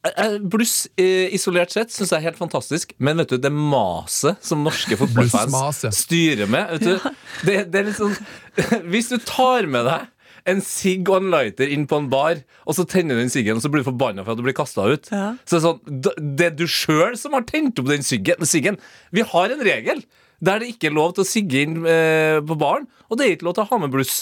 [0.00, 4.38] Eh, Bluss eh, isolert sett syns jeg er helt fantastisk, men vet du, det maset
[4.44, 7.10] som norske fotballfans styrer med vet du,
[7.44, 8.14] det, det er litt sånn
[8.92, 10.08] Hvis du tar med deg
[10.48, 13.58] en sigg og en lighter inn på en bar, og så tenner du den siggen,
[13.58, 15.10] og så blir du forbanna for at du blir kasta ut.
[15.12, 15.34] Ja.
[15.44, 18.40] Så det er sånn, det er du sjøl som har tent opp den siggen.
[18.48, 18.80] siggen.
[19.12, 20.00] Vi har en regel
[20.40, 23.36] der det ikke er lov til å sigge inn eh, på baren, og det er
[23.36, 24.16] ikke lov til å ha med bluss.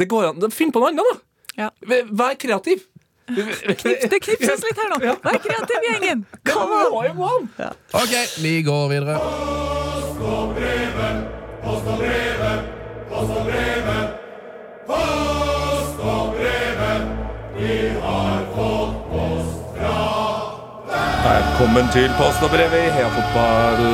[0.00, 0.48] Det går an.
[0.54, 1.20] Finn på noe annet, da!
[1.54, 1.70] Ja.
[2.10, 2.88] Vær kreativ.
[3.26, 4.98] Det knipses litt her nå.
[5.24, 6.24] Vær kreativ, gjengen!
[6.44, 6.80] Come
[7.24, 7.48] on!
[7.96, 8.12] OK,
[8.44, 9.16] vi går videre.
[9.16, 11.22] Post og brevet,
[11.64, 12.68] post og brevet,
[13.08, 14.20] post og brevet.
[14.90, 17.08] Post og brevet,
[17.56, 19.96] vi har fått post fra
[20.92, 21.24] deg.
[21.24, 23.84] Velkommen til Post og brevet i Heia Fotball.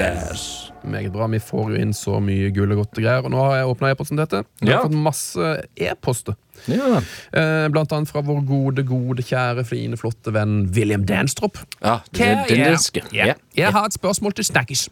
[0.00, 0.46] Yes.
[0.84, 1.26] Meget bra.
[1.32, 3.24] Vi får jo inn så mye gull og godt greier.
[3.24, 4.42] Og nå har jeg åpna e-posten til dette.
[4.60, 4.82] Vi har Ja.
[4.88, 6.34] fått masse e-poster.
[6.70, 7.00] Ja.
[7.32, 11.58] Eh, blant annet fra vår gode, gode, kjære, fine, flotte venn William Danstrup.
[11.82, 12.78] ja det, den yeah.
[13.12, 13.36] jeg.
[13.54, 14.88] Jeg har et spørsmål til Snakkis.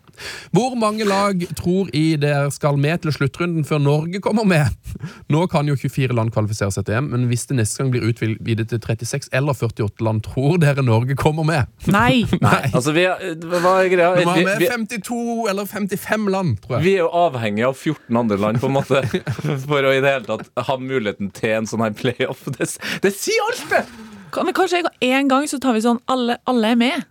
[0.55, 4.71] Hvor mange lag tror I dere skal med til sluttrunden før Norge kommer med?
[5.33, 8.07] Nå kan jo 24 land kvalifisere seg til EM, men hvis det neste gang blir
[8.07, 11.71] utvidet til 36 eller 48 land, tror dere Norge kommer med?
[11.91, 12.23] Nei!
[12.43, 14.13] Nei, altså vi er, Hva er greia?
[14.19, 16.87] Vi, vi, med 52 eller 55 land, tror jeg.
[16.87, 19.03] vi er jo avhengig av 14 andre land på en måte
[19.67, 22.45] for å i det hele tatt ha muligheten til en sånn her playoff.
[22.59, 22.69] Det,
[23.05, 23.85] det sier alt, det!
[24.33, 27.09] Kan vi kanskje en gang så tar vi sånn alle, alle er med?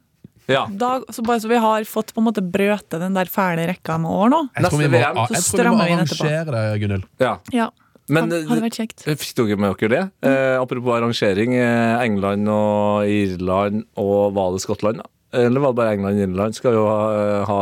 [0.49, 0.65] Ja.
[0.73, 3.97] Da, så bare så vi har fått på en måte brøte den der fæle rekka
[4.01, 4.41] med år nå.
[4.57, 7.07] Jeg tror vi må, VM, jeg tror vi må arrangere det, Gunhild.
[7.21, 7.35] ja.
[7.53, 7.69] Ja,
[8.11, 10.03] Men eh, fikk dere med dere det?
[10.27, 11.53] Eh, apropos arrangering.
[11.55, 15.03] Eh, England og Irland og var det Skottland?
[15.03, 15.07] da?
[15.45, 16.57] Eller var det bare England og Irland?
[16.57, 17.59] Skal jo ha, ha,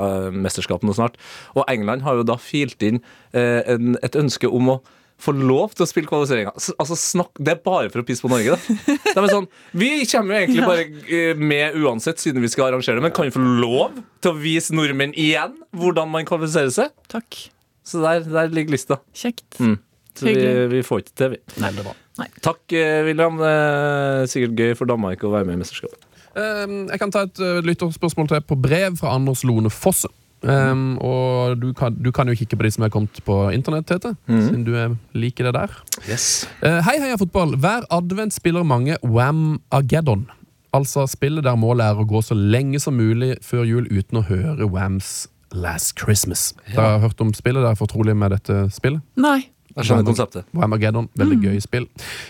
[0.00, 1.18] ha mesterskap nå snart.
[1.58, 3.02] Og England har jo da filt inn
[3.34, 4.80] eh, en, et ønske om å
[5.20, 6.52] få lov til å spille kvalifiseringa.
[6.56, 8.96] Altså, snakk, det er bare for å pisse på Norge, da.
[9.04, 10.86] det er sånn, vi kommer jo egentlig bare
[11.20, 14.38] eh, med uansett, siden vi skal arrangere det, men kan vi få lov til å
[14.40, 16.94] vise nordmenn igjen hvordan man kvalifiserer seg?
[17.12, 17.42] Takk.
[17.86, 19.00] Så der, der ligger lista.
[19.16, 19.46] Kjekt.
[19.60, 19.78] Mm.
[20.18, 20.34] Så vi,
[20.74, 21.42] vi får ikke til, vi.
[21.62, 21.96] Veldig bra.
[22.44, 23.38] Takk, eh, William.
[23.40, 26.06] Det er sikkert gøy for Danmark å være med i mesterskapet.
[26.36, 30.10] Eh, Jeg kan ta et eh, lytterspørsmål til på brev fra Anders Lone Fosse.
[30.40, 33.86] Um, og du kan, du kan jo kikke på de som er kommet på internett,
[33.90, 34.14] Tete.
[34.26, 35.74] Siden du er liker det der.
[36.08, 36.46] Yes.
[36.64, 37.56] Uh, hei, heia fotball.
[37.60, 40.26] Hver advent spiller mange Wam Ageddon.
[40.72, 44.26] Altså spillet der målet er å gå så lenge som mulig før jul uten å
[44.28, 46.52] høre Whams Last Christmas.
[46.70, 47.60] Dere har hørt om spillet?
[47.60, 49.02] Dere er fortrolige med dette spillet?
[49.18, 49.50] Nei.
[49.80, 50.44] Jeg skjønner konseptet.
[50.56, 51.86] Whamageddon, veldig gøy spill.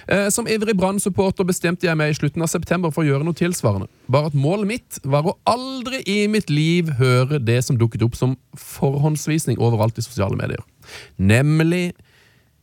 [0.09, 3.37] Eh, som ivrig Brann-supporter bestemte jeg meg i slutten av september for å gjøre noe
[3.37, 3.89] tilsvarende.
[4.11, 8.17] Bare at målet mitt var å aldri i mitt liv høre det som dukket opp
[8.19, 10.63] som forhåndsvisning overalt i sosiale medier.
[11.19, 11.93] Nemlig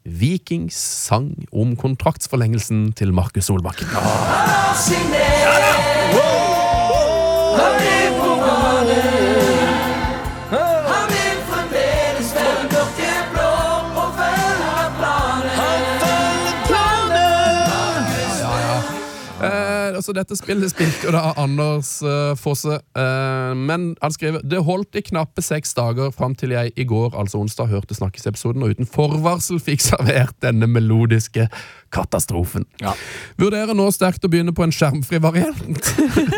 [0.07, 3.87] Vikings sang om kontraktsforlengelsen til Markus Solbakken.
[3.91, 3.97] Eh,
[20.07, 24.95] altså Dette spillet spilte jo da Anders uh, Fosse, uh, men han skriver Det holdt
[24.95, 28.87] i knappe seks dager fram til jeg i går, altså onsdag, hørte Snakkes-episoden og uten
[28.87, 31.49] forvarsel fikk servert denne melodiske
[31.93, 32.65] katastrofen.
[32.83, 32.93] Ja.
[33.39, 35.91] Vurderer nå sterkt å begynne på en skjermfri variant,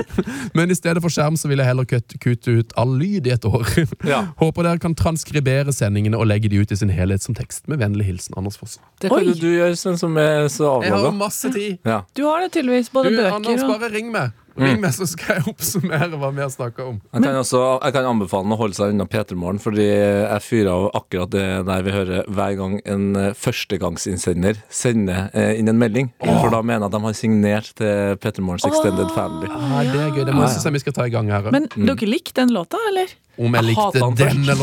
[0.58, 3.34] men i stedet for skjerm så vil jeg heller kutte, kutte ut all lyd i
[3.34, 3.66] et år.
[4.10, 4.24] Ja.
[4.40, 7.66] Håper dere kan transkribere sendingene og legge de ut i sin helhet som tekst.
[7.70, 8.82] Med vennlig hilsen Anders Fosse.
[9.02, 9.36] Det kan Oi.
[9.38, 11.80] du gjøre, sånn som er så Jeg har masse tid.
[11.88, 12.02] Ja.
[12.18, 12.92] Du har det tydeligvis.
[12.94, 14.32] Både Du, bøker Anders, og bare ring meg.
[14.60, 16.98] Ring meg, så skal jeg oppsummere hva vi har snakka om.
[17.14, 20.70] Jeg kan, også, jeg kan anbefale han å holde seg unna P3morgen, fordi jeg fyrer
[20.74, 25.80] av akkurat det der vi hører hver gang en eh, førstegangsinnsender sender eh, inn en
[25.80, 26.12] melding.
[26.20, 29.48] For da mener jeg at de har signert til P3morgens Extended Family.
[29.54, 30.26] Ah, det er gøy.
[30.28, 31.50] Det må jeg synes jeg vi skal ta i gang her.
[31.56, 33.16] Men dere likte den låta, eller?
[33.40, 34.20] Om jeg likte Jeg først.
[34.20, 34.60] denne.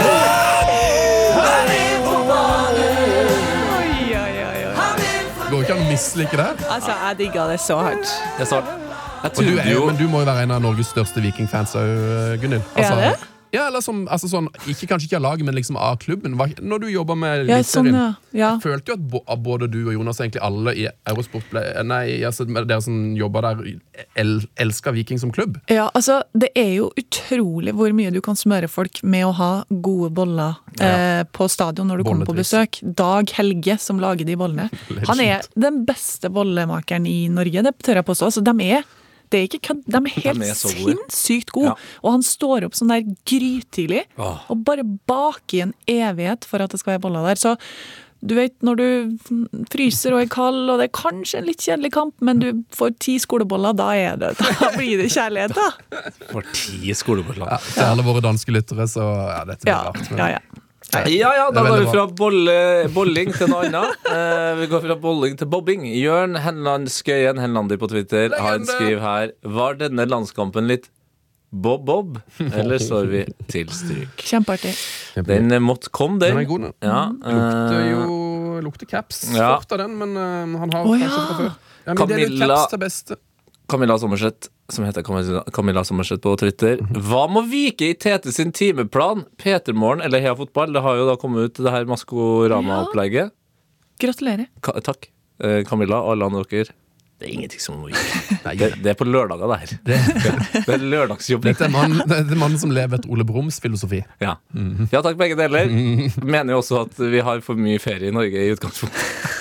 [0.00, 0.29] Oi,
[5.90, 6.68] Går ikke an å mislike det.
[6.70, 8.14] Altså, jeg digga det så hardt.
[8.38, 8.62] Jeg sa
[9.20, 12.40] Jeg du er jo, men du må jo være en av Norges største vikingfans òg,
[12.40, 12.64] Gunhild.
[12.74, 13.29] Altså?
[13.50, 16.36] Ja, eller som, altså sånn, ikke, Kanskje ikke av laget, men liksom av klubben.
[16.36, 18.38] Når du jobba med Ja, sånn, Eliteserien, ja.
[18.38, 18.50] ja.
[18.62, 22.80] følte jo at både du og Jonas, egentlig alle i Eurosport, ble, nei, altså, dere
[22.84, 23.64] som jobba der,
[24.20, 25.58] el, elska Viking som klubb.
[25.70, 29.50] Ja, altså, det er jo utrolig hvor mye du kan smøre folk med å ha
[29.70, 32.80] gode boller eh, på stadion når du kommer på besøk.
[32.82, 34.70] Dag Helge, som lager de bollene.
[35.10, 38.30] Han er den beste bollemakeren i Norge, det tør jeg påstå.
[38.30, 38.88] Altså, de er
[39.30, 40.74] det er ikke kødd, de er helt De er gode.
[40.74, 41.72] sinnssykt gode.
[41.72, 41.96] Ja.
[42.02, 46.70] Og han står opp sånn der grytidlig og bare baker i en evighet for at
[46.74, 47.38] det skal være boller der.
[47.40, 47.56] Så
[48.20, 48.86] du vet når du
[49.72, 52.90] fryser og er kald, og det er kanskje en litt kjedelig kamp, men du får
[53.00, 56.02] ti skoleboller, da er det Da blir det kjærlighet, da.
[56.32, 57.46] Får ti skoleboller.
[57.48, 60.10] Ja, til alle våre danske lyttere, så ja, dette blir Ja, rart.
[60.10, 60.66] Men, ja, ja.
[60.90, 62.54] Ja, ja, da går vi fra bolle,
[62.94, 63.98] bolling til noe annet.
[64.06, 65.84] Uh, vi går fra bolling til bobbing.
[65.94, 70.90] Jørn Henland Skøyen Henlander på Twitter han en skriver her Var denne landskampen litt
[71.50, 74.22] bob-bob, eller står vi til stryk?
[74.22, 74.74] Kjempeartig.
[75.26, 76.44] Den eh, måtte komme, Den den.
[76.44, 76.76] er god, den.
[76.86, 79.56] Ja, Lukter eh, jo Lukter caps Ja.
[79.56, 81.26] fort av den, men uh, han har oh, kanskje ja.
[81.26, 81.50] fra før.
[81.80, 83.18] Ja, men det er litt Camilla- caps til beste.
[83.70, 85.02] Camilla Sommerseth, som heter
[85.52, 86.80] Camilla, Sommerseth på Twitter.
[87.06, 89.22] Hva må vike i Tete sin timeplan?
[89.38, 90.72] Petermorgen eller Heia Fotball?
[90.74, 93.30] Det har jo da kommet ut det her Maskorama-opplegget.
[94.02, 94.48] Gratulerer.
[94.64, 95.06] Ka takk,
[95.44, 96.74] eh, Camilla og alle andre dere.
[97.20, 98.00] Det er ingenting som må vike.
[98.58, 99.72] Det, det er på lørdager, det her.
[99.84, 99.98] Det,
[100.66, 101.44] Det er lørdagsjobb.
[101.44, 104.00] dette er mannen det er mannen som lever et Ole Brums filosofi.
[104.22, 104.38] Ja.
[104.90, 105.68] ja takk, begge deler.
[106.24, 109.36] Mener jo også at vi har for mye ferie i Norge i utgangspunktet.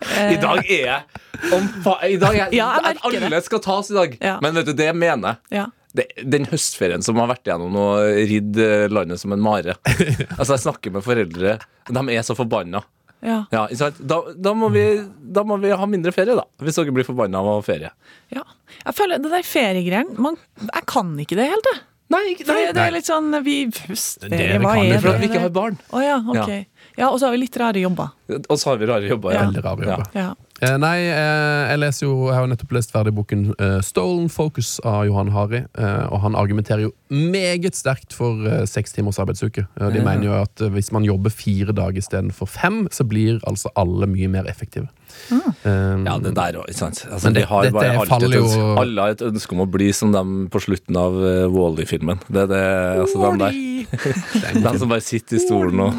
[0.00, 3.20] I dag er jeg om fa I dag er Ja, jeg det.
[3.28, 4.16] Alle skal tas i dag.
[4.20, 4.38] Ja.
[4.44, 5.66] Men vet du, det jeg mener Ja.
[5.96, 9.76] det, Den høstferien som har vært igjennom og ridd eh, landet som en mare.
[10.38, 11.58] Altså, jeg snakker med foreldre,
[11.90, 12.82] de er så forbanna.
[13.20, 13.42] Ja.
[13.52, 13.66] Ja.
[14.00, 14.84] Da, da, må vi,
[15.20, 16.46] da må vi ha mindre ferie, da.
[16.64, 17.92] Hvis dere blir forbanna av å ha ferie.
[18.32, 18.46] ja.
[18.80, 20.30] Jeg føler det der feriegreiene
[20.70, 21.82] Jeg kan ikke det helt, jeg.
[22.10, 25.02] Nei, ikke, nei, det, det er litt sånn vi, Høstferie, Det hva kan er det?
[25.04, 25.76] For at vi ikke har barn.
[25.94, 26.48] Oh, ja, ok.
[26.96, 28.14] Ja, Og så har vi litt rare jobber.
[28.40, 29.34] Og så har vi rare jobber.
[29.34, 29.44] Ja.
[29.46, 30.14] Veldig rare jobber.
[30.14, 30.30] Ja.
[30.60, 34.28] Eh, nei, eh, jeg leser jo Jeg har jo nettopp lest ferdig boken eh, 'Stolen
[34.28, 35.62] Focus' av Johan Hari.
[35.72, 39.64] Eh, og han argumenterer jo meget sterkt for eh, seks timers arbeidsuke.
[39.80, 40.04] Eh, de mm.
[40.04, 44.06] mener jo at eh, hvis man jobber fire dager istedenfor fem, så blir altså alle
[44.10, 44.88] mye mer effektive.
[45.30, 47.04] Eh, Ja, det der òg, ikke sant.
[47.10, 49.52] Altså, Men det- har dette bare alltid faller et ønske, jo- Alle har et ønske
[49.52, 52.18] om å bli som dem på slutten av uh, Wall-E-filmen.
[52.30, 52.64] Det er det,
[53.04, 53.52] altså dem der.
[54.70, 55.92] De som bare sitter i stolen og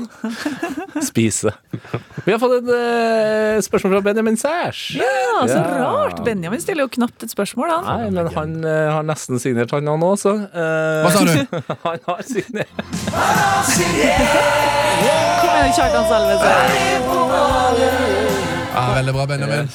[1.03, 1.51] spiser.
[2.25, 4.97] Vi har fått et uh, spørsmål fra Benjamin Sæsj.
[4.99, 5.63] ja, så Ja.
[5.83, 6.23] rart!
[6.23, 7.83] Benjamin stiller jo knapt et spørsmål, han.
[7.85, 10.35] Nei, men han uh, har nesten signert, han nå, så.
[10.53, 11.31] eh, Hva sa du?
[11.87, 12.69] han har signert.
[15.41, 16.51] Kom igjen, Kjartan Salvesen.
[18.81, 19.67] Ja, veldig bra, Benjamin.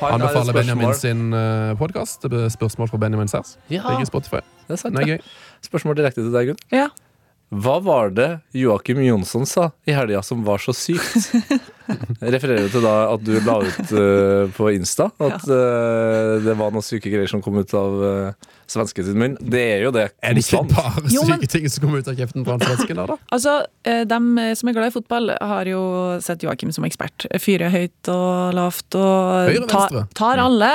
[0.00, 2.26] Han har Anbefaler Benjamin sin uh, podkast.
[2.52, 3.56] Spørsmål fra Benjamin Sers.
[3.70, 4.42] Ja, Ligger i Spotify.
[4.68, 4.98] det er sant.
[4.98, 5.06] Det.
[5.08, 5.18] gøy.
[5.64, 6.60] Spørsmål direkte til deg, Gunn.
[6.74, 6.88] Ja.
[7.54, 11.30] Hva var det Joakim Jonsson sa i helga som var så sykt?
[12.34, 16.84] Refererer til da at du la ut uh, på Insta at uh, det var noen
[16.84, 19.36] syke greier som kom ut av uh, svensken sin munn.
[19.38, 20.08] Det er jo det.
[20.24, 22.56] Er det ikke bare bare Jo, men- syke ting som kommer ut av kjeften på
[22.56, 23.02] han svensken?
[23.04, 23.18] da?
[23.28, 25.84] Altså, de dem som er glad i fotball, har jo
[26.24, 27.28] sett Joakim som ekspert.
[27.42, 30.72] Fyrer høyt og lavt og Høyre, tar, tar alle.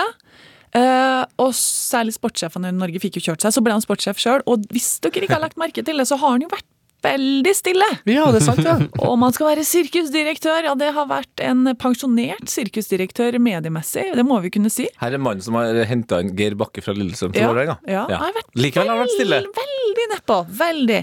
[0.78, 4.44] Eh, og særlig sportssjefene i Norge fikk jo kjørt seg, så ble han sportssjef sjøl.
[4.50, 6.68] Og hvis dere ikke har lagt merke til det, så har han jo vært
[7.00, 7.86] veldig stille.
[8.12, 8.74] Ja, det er sant, ja.
[9.08, 10.66] Og man skal være sirkusdirektør.
[10.68, 14.90] Ja, det har vært en pensjonert sirkusdirektør mediemessig, det må vi kunne si.
[15.00, 17.78] Her er mannen som har henta inn Geir Bakke fra Lillesund til Ja, Vålerenga.
[17.88, 18.20] ja, ja.
[18.36, 19.42] vært Likevel har han vært stille.
[19.62, 20.42] Veldig nedpå.
[20.60, 21.00] Veldig.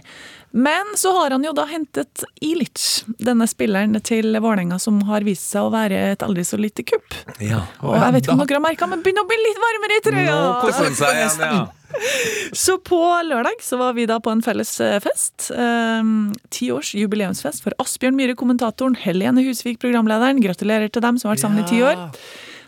[0.56, 5.50] Men så har han jo da hentet Ilic, denne spilleren til Vålerenga som har vist
[5.52, 7.16] seg å være et aldri så lite kupp.
[7.44, 7.60] Ja.
[7.84, 10.00] Og jeg vet ikke om dere har merka, men begynner å bli litt varmere i
[10.00, 10.38] Nå trøya.
[10.64, 11.66] koser han seg igjen, ja.
[12.64, 15.50] Så på lørdag så var vi da på en felles eh, fest.
[15.52, 20.40] Um, ti års jubileumsfest for Asbjørn Myhre, kommentatoren, Helene Husvik, programlederen.
[20.44, 22.00] Gratulerer til dem som har vært sammen i ti år.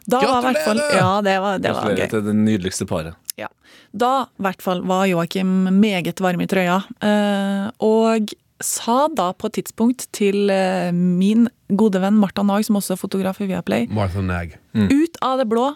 [0.09, 1.01] Da var hvert fall, Gratulerer!
[1.03, 2.13] ja, det var, det var Gratulerer gøy.
[2.15, 3.15] til det nydeligste paret.
[3.39, 3.49] Ja.
[3.93, 8.33] Da i hvert fall var Joakim meget varm i trøya, eh, og
[8.65, 13.03] sa da på et tidspunkt til eh, min gode venn Martha Nag, som også er
[13.05, 14.57] fotograf i Viaplay, Martha Nag.
[14.75, 15.69] ut av det blå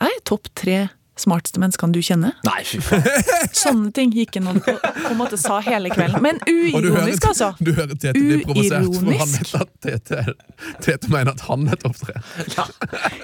[0.00, 0.76] Jeg er topp tre
[1.20, 2.34] smarteste menneskene du kjenner.
[2.46, 3.04] Nei, fy faen.
[3.56, 4.74] Sånne ting gikk han og på
[5.10, 6.20] en måte sa hele kvelden.
[6.24, 7.52] Men uironisk, altså.
[7.60, 10.24] du hører Tete bli provosert, for han vet at Tete,
[10.84, 12.02] Tete mener at han er topp
[12.56, 12.64] Ja.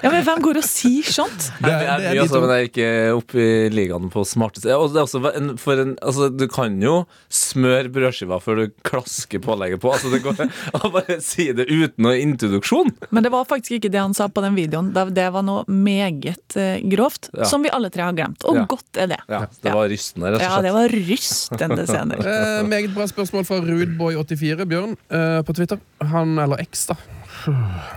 [0.03, 1.49] Ja, men Hvem går og sier sånt?
[1.63, 4.73] Det, er, det er mye altså, men jeg er ikke oppe i ligaen på smarteste.
[4.77, 6.97] Og det er også en, for en, altså, du kan jo
[7.33, 9.91] smøre brødskiva før du klasker pålegget på.
[9.95, 10.43] Altså, det går
[10.81, 12.93] å bare si det uten noe introduksjon.
[13.09, 14.93] Men det var faktisk ikke det han sa på den videoen.
[14.95, 17.45] Det det var noe meget eh, grovt, Ja.
[17.49, 18.43] som vi alle tre har glemt.
[18.45, 18.65] Og Ja.
[18.65, 19.17] godt er det.
[19.29, 22.17] Ja, det var rystende, rett Ja, det var rystende scener.
[22.27, 25.79] Eh, meget bra spørsmål fra Rudboy84, Bjørn, eh, på Twitter.
[26.01, 26.95] Han, eller X, da.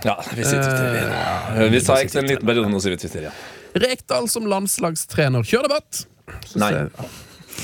[0.05, 1.09] Ja, vi sier Twitter.
[1.63, 3.33] Eh, Vi sa ikke en liten periode, nå sier vi Twitter, ja.
[3.75, 5.43] Rekdal som landslagstrener.
[5.47, 6.05] Kjør debatt!
[6.45, 6.71] Så Nei.
[6.71, 6.91] ser-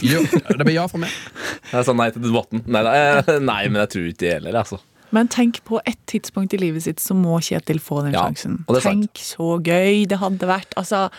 [0.04, 1.10] Jo, det blir ja fra meg.
[1.72, 2.62] Jeg sa nei til debatten.
[2.68, 4.80] Nei, nei, eh, nei men jeg tror ikke det gjelder, altså.
[5.16, 8.58] Men tenk på et tidspunkt i livet sitt så må Kjetil få den Ja, sjansen.
[8.68, 9.06] og det er sant.
[9.08, 10.76] Tenk så gøy det hadde vært.
[10.76, 11.10] Altså,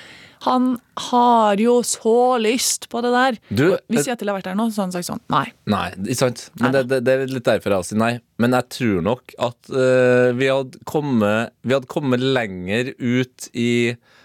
[0.44, 0.77] han
[1.09, 3.38] har jo så lyst på det der.
[3.48, 5.46] Du, Hvis eh, Kjetil har vært der nå, så hadde han sagt sånn nei.
[5.70, 6.44] Nei, ikke sant.
[6.62, 8.12] Men det, det, det er litt derfor jeg sier nei.
[8.38, 13.72] Men jeg tror nok at uh, vi, hadde kommet, vi hadde kommet lenger ut i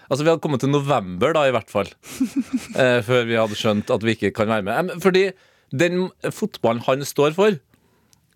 [0.04, 1.88] Altså Vi hadde kommet til november, da, i hvert fall.
[2.76, 4.92] uh, før vi hadde skjønt at vi ikke kan være med.
[5.02, 5.30] Fordi
[5.74, 7.56] den fotballen han står for,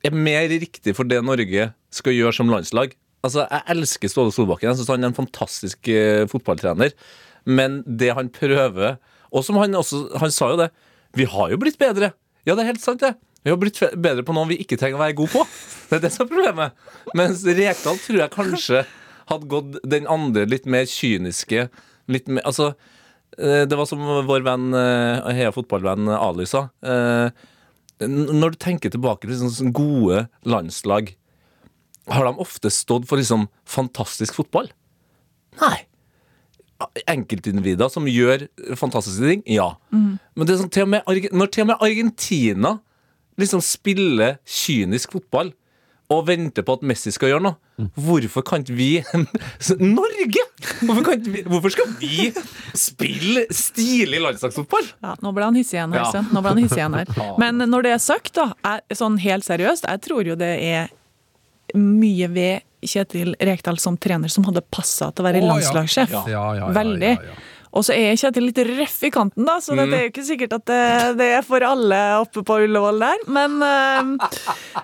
[0.03, 2.97] er mer riktig for det Norge skal gjøre som landslag.
[3.23, 4.71] Altså, Jeg elsker Ståle Solbakken.
[4.71, 6.97] Jeg synes Han er en fantastisk uh, fotballtrener.
[7.47, 8.99] Men det han prøver
[9.33, 10.71] Og som han også Han sa jo det.
[11.17, 12.13] Vi har jo blitt bedre.
[12.47, 13.15] Ja, det er helt sant, det.
[13.45, 15.45] Vi har blitt bedre på noe vi ikke trenger å være gode på.
[15.89, 16.73] Det er det som er problemet.
[17.17, 18.83] Mens Rekdal tror jeg kanskje
[19.29, 21.69] hadde gått den andre litt mer kyniske
[22.09, 22.71] litt mer, Altså,
[23.39, 26.71] eh, det var som vår venn, eh, Heia fotballvenn Ali sa.
[26.83, 27.31] eh,
[28.01, 31.15] Når du tenker tilbake til sånne sånne gode landslag,
[32.09, 34.71] har de ofte stått for liksom fantastisk fotball?
[35.61, 35.85] Nei.
[37.11, 38.47] Enkeltindivider som gjør
[38.79, 39.41] fantastiske ting?
[39.51, 39.73] Ja.
[39.91, 42.77] Men det er sånn, til med, når til og med Argentina
[43.39, 45.53] liksom spiller kynisk fotball
[46.09, 48.91] og venter på at Messi skal gjøre noe, hvorfor kan ikke vi
[49.83, 50.45] Norge!
[50.89, 52.31] Hvorfor, vi, hvorfor skal vi
[52.79, 54.89] spille stilig landslagsfotball?
[55.05, 56.07] Ja, nå ble han hissig igjen her.
[56.07, 56.23] Ja.
[56.33, 57.13] Nå ble han hissig igjen her.
[57.43, 60.89] Men når det er sagt, da, er, sånn helt seriøst, jeg tror jo det er
[61.77, 65.49] mye ved Kjetil Rekdal som trener som hadde passa til å være ja.
[65.53, 66.11] landslagssjef.
[66.15, 67.15] Ja, ja, ja, Veldig.
[67.77, 69.91] Og så er Kjetil litt røff i kanten, da, så Mm.
[69.91, 73.19] det er jo ikke sikkert at det, det er for alle oppe på Ullevål der.
[73.29, 74.29] Men, eh,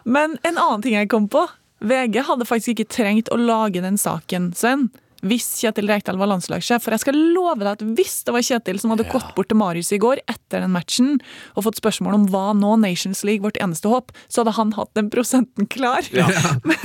[0.05, 1.47] men en annen ting jeg kom på.
[1.85, 4.91] VG hadde faktisk ikke trengt å lage den saken, Sven.
[5.25, 6.83] Hvis Kjetil Rekdal var landslagssjef.
[6.85, 9.59] For jeg skal love deg at hvis det var Kjetil som hadde gått bort til
[9.61, 11.15] Marius i går etter den matchen
[11.55, 14.93] og fått spørsmål om hva nå Nations League vårt eneste håp, så hadde han hatt
[14.99, 16.05] den prosenten klar.
[16.15, 16.27] Ja.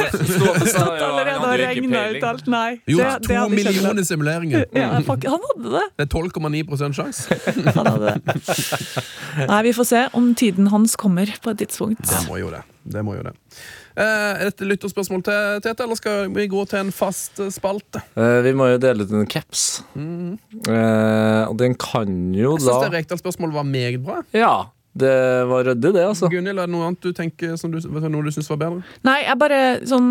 [0.10, 2.48] Stått Stått allerede og regna ut alt.
[2.50, 2.80] Nei.
[2.88, 4.66] Gjort det- det to det millioner simuleringer.
[4.76, 5.86] Ja, fuck, han hadde det.
[6.00, 7.40] Det er 12,9 sjanse.
[7.76, 9.48] Han hadde det.
[9.50, 12.06] Nei, vi får se om tiden hans kommer på et tidspunkt.
[12.10, 12.64] Det må jo det.
[12.84, 13.34] det, må jo det.
[14.00, 18.00] Eh, et lytterspørsmål til Tete, eller skal vi gå til en fast eh, spalte?
[18.16, 19.82] Eh, vi må jo dele ut en caps.
[19.96, 24.22] Eh, og den kan jo da Jeg syns det da Rekdal-spørsmålet var meget bra.
[24.36, 24.54] Ja,
[25.00, 25.12] det
[25.52, 26.30] var ryddig, det, altså.
[26.32, 28.84] Gunhild, er det noe annet du tenker som du, noe du syns var bedre?
[29.08, 30.10] Nei, jeg bare sånn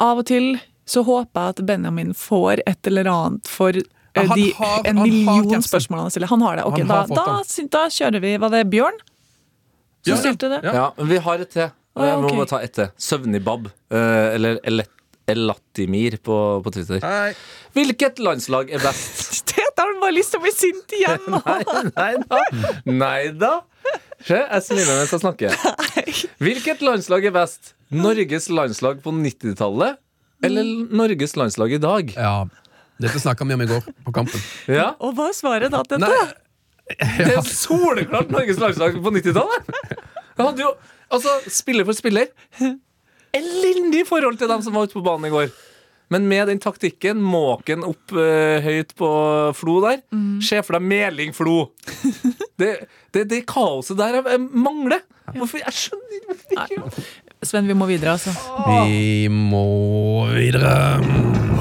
[0.00, 0.54] Av og til
[0.90, 5.62] så håper jeg at Benjamin får et eller annet for Ja, de har- en million
[5.62, 6.26] spørsmål han stiller.
[6.32, 6.64] Han har det.
[6.66, 8.32] Ok, har da, da, da kjører vi.
[8.42, 8.96] Var det Bjørn
[10.02, 10.58] som Ja, stilte det?
[10.64, 10.72] ja.
[10.74, 11.70] Ja, men vi har et til.
[12.00, 12.40] Ja, Jeg må okay.
[12.40, 12.90] bare ta ett til.
[13.10, 13.68] Søvnibab.
[13.92, 14.88] eh, eller
[15.30, 16.98] Elatimir på, på Twitter.
[17.04, 17.34] Hei.
[17.76, 19.52] Hvilket landslag er best?
[19.54, 21.40] det har bare lyst til å bli sint igjen nå!
[22.00, 22.40] Nei da.
[22.90, 23.52] Nei da.
[24.26, 25.54] Se, jeg smiler mens jeg snakker.
[26.42, 27.72] Hvilket landslag er best?
[27.94, 29.96] Norges landslag på 90-tallet
[30.44, 32.12] eller Norges landslag i dag?
[32.16, 32.34] Ja,
[33.00, 34.42] dette snakka vi om i går på Kampen.
[34.68, 36.00] Ja, Og hva er svaret da, Tete?
[36.04, 39.68] Nei, Det er soleklart Norges landslag på 90-tallet.
[40.40, 40.70] Jeg hadde jo,
[41.12, 42.30] altså, spiller for spiller
[43.36, 45.50] Elendig forhold til dem som var ute på banen i går.
[46.10, 49.10] Men med den taktikken, måken opp uh, høyt på
[49.54, 50.00] Flo der
[50.42, 51.70] Se for deg Meling Flo.
[52.60, 52.74] Det,
[53.14, 55.00] det, det kaoset der jeg, jeg mangler.
[55.32, 55.62] Hvorfor?
[55.62, 56.90] Jeg skjønner ikke Nei.
[57.46, 58.34] Sven, vi må videre, altså.
[58.68, 60.74] vi må videre.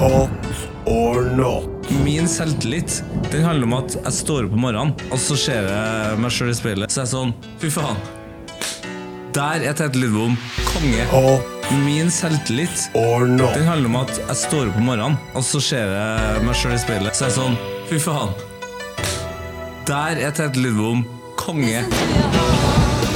[0.01, 0.51] Hot
[0.89, 1.87] or not?
[2.03, 2.99] Min selvtillit
[3.31, 6.51] Den handler om at jeg står opp om morgenen, og så ser jeg meg sjøl
[6.51, 6.91] i speilet.
[6.91, 8.18] Så er jeg sånn Fy faen.
[9.33, 10.37] Der er Tete Lidbom
[10.73, 11.05] konge.
[11.11, 13.45] Hot Min selvtillit or no.
[13.53, 16.73] Den handler om at jeg står opp om morgenen, og så ser jeg meg sjøl
[16.73, 17.13] i speilet.
[17.17, 17.57] Så er jeg sånn
[17.91, 18.33] Fy faen.
[19.85, 21.03] Der er Tete Lidbom
[21.37, 21.83] konge.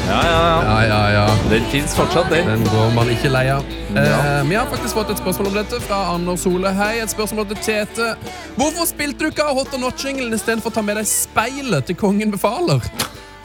[0.04, 0.54] Ja, ja, ja.
[0.68, 1.26] Ja, ja, ja.
[1.50, 2.46] Den fins fortsatt, den.
[2.52, 3.66] Den går man ikke lei av.
[3.98, 6.70] Eh, vi har faktisk fått et spørsmål om dette fra Anders Hole.
[6.78, 8.14] Hei, et spørsmål til Tete.
[8.60, 11.98] Hvorfor spilte du ikke av Hot or Not-jinglen istedenfor å ta med deg speilet til
[11.98, 12.84] Kongen befaler?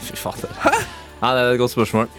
[0.04, 0.52] Fy fader.
[0.66, 0.74] Hæ?
[1.22, 2.10] Nei, det er et godt spørsmål.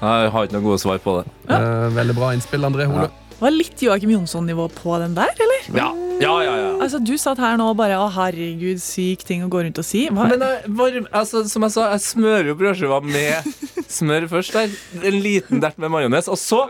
[0.00, 1.26] Jeg har ikke noe gode svar på det.
[1.52, 3.10] Eh, veldig bra innspill, André Hole.
[3.40, 5.66] Var litt Joakim Jonsson-nivå på den der, eller?
[5.76, 5.88] Ja,
[6.20, 6.70] ja, ja, ja.
[6.84, 9.84] Altså, Du satt her nå og bare 'Å, herregud, syk ting å gå rundt og
[9.84, 10.08] si'.
[10.12, 10.28] Hva?
[10.28, 13.44] Men jeg, varm, altså, som jeg sa, jeg smører jo brødskiva med
[13.88, 14.68] smør først der.
[15.04, 16.66] En liten dert med majones, og så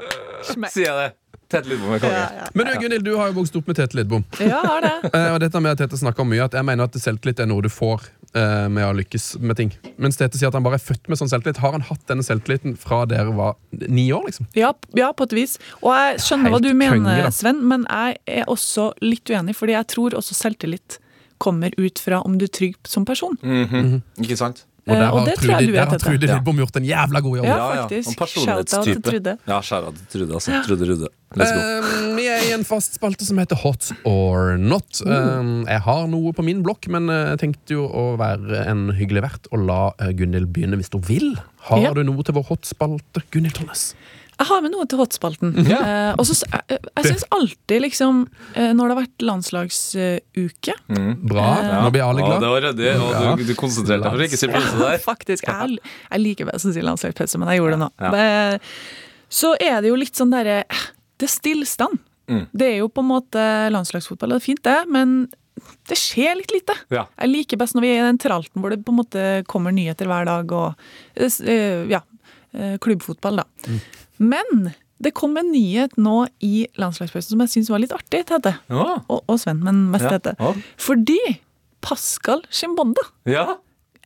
[0.47, 0.71] Smekk.
[0.71, 1.11] sier jeg det.
[1.51, 2.15] Tete Lidbom er konge.
[2.15, 2.47] ja, ja.
[2.55, 4.23] Men du, Gunhild, du har jo vokst opp med Tete Lidbom.
[4.39, 5.11] ja, har det.
[5.15, 7.61] Eh, og dette med at Tete snakker mye At jeg mener at selvtillit er noe
[7.63, 9.73] du får eh, med å lykkes med ting.
[9.99, 11.59] Mens Tete sier at han bare er født med sånn selvtillit.
[11.59, 13.57] Har han hatt denne selvtilliten fra dere var
[13.91, 14.47] ni år, liksom?
[14.55, 15.57] Ja, ja, på et vis.
[15.83, 17.33] Og jeg skjønner hva du mener, konge.
[17.35, 21.01] Sven, men jeg er også litt uenig, fordi jeg tror også selvtillit
[21.41, 23.39] kommer ut fra om du er trygg som person.
[23.43, 24.03] Mhm.
[24.21, 24.67] Ikke sant?
[24.91, 25.99] Og der Eh, og har det tror jeg Trude, du der har.
[26.03, 27.47] Trude Lidbom gjort en jævla god jobb.
[27.47, 28.25] Ja, faktisk.
[28.35, 29.03] Shout-out til.
[29.07, 29.37] Trude.
[29.47, 30.61] Ja, skjæra til Trude, altså.
[30.67, 31.09] Trude Rude.
[31.31, 31.43] Um.
[31.47, 35.01] Eh, vi er i en fast spalte som heter Hot or not.
[35.07, 38.89] Eh, jeg har noe på min blokk, men eh, jeg tenkte jo å være en
[38.99, 41.37] hyggelig vert og la eh, Gunhild begynne hvis hun vil.
[41.71, 41.93] Har Ja.
[41.95, 43.95] du noe til vår hot-spalte, Gunhild Tollnes?
[44.41, 45.51] Jeg har med noe til hotspalten.
[45.69, 48.23] Eh, og så s- jeg, jeg syns alltid, liksom,
[48.57, 50.75] eh, når det har vært landslagsuke
[51.29, 51.47] Bra.
[51.85, 52.47] Nå blir alle Ja, det glad.
[52.49, 53.35] var ryddig, og Ja.
[53.37, 54.99] du, du konsentrerte deg for ikke å si pause der.
[55.11, 55.45] Faktisk.
[55.47, 55.79] Jeg,
[56.11, 57.91] jeg liker best å si landslagspause, men jeg gjorde det nå.
[58.01, 58.13] Ja.
[58.55, 58.59] Eh,
[59.31, 60.65] Så er det jo litt sånn derre
[61.21, 61.99] Det er stillstand.
[62.31, 62.47] Mm.
[62.55, 65.29] Det er jo på en måte landslagsfotball, det er fint, det, men
[65.91, 66.73] det skjer litt lite.
[66.95, 67.03] Ja.
[67.21, 69.75] Jeg liker best når vi er i den tralten hvor det på en måte kommer
[69.75, 70.75] nyheter hver dag og
[71.21, 71.29] eh,
[71.91, 72.10] ja, eh,
[72.83, 73.45] klubbfotball, da.
[73.67, 73.81] Mm.
[74.31, 78.53] Men det kom en nyhet nå i landslagspausen som jeg syns var litt artig, Tete.
[78.69, 78.99] Ja.
[79.09, 80.19] Og, og Sven, men mest Ja.
[80.19, 80.35] Tete.
[80.39, 80.53] Ja.
[80.77, 81.19] Fordi
[81.81, 83.47] Pascal Chimbonda, ja,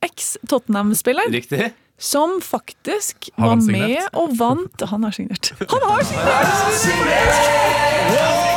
[0.07, 1.73] eks-Tottenham-spiller, riktig.
[1.99, 5.55] som faktisk var med og vant Han har signert!
[5.59, 6.25] Han har signert.
[6.39, 8.54] Han har signert!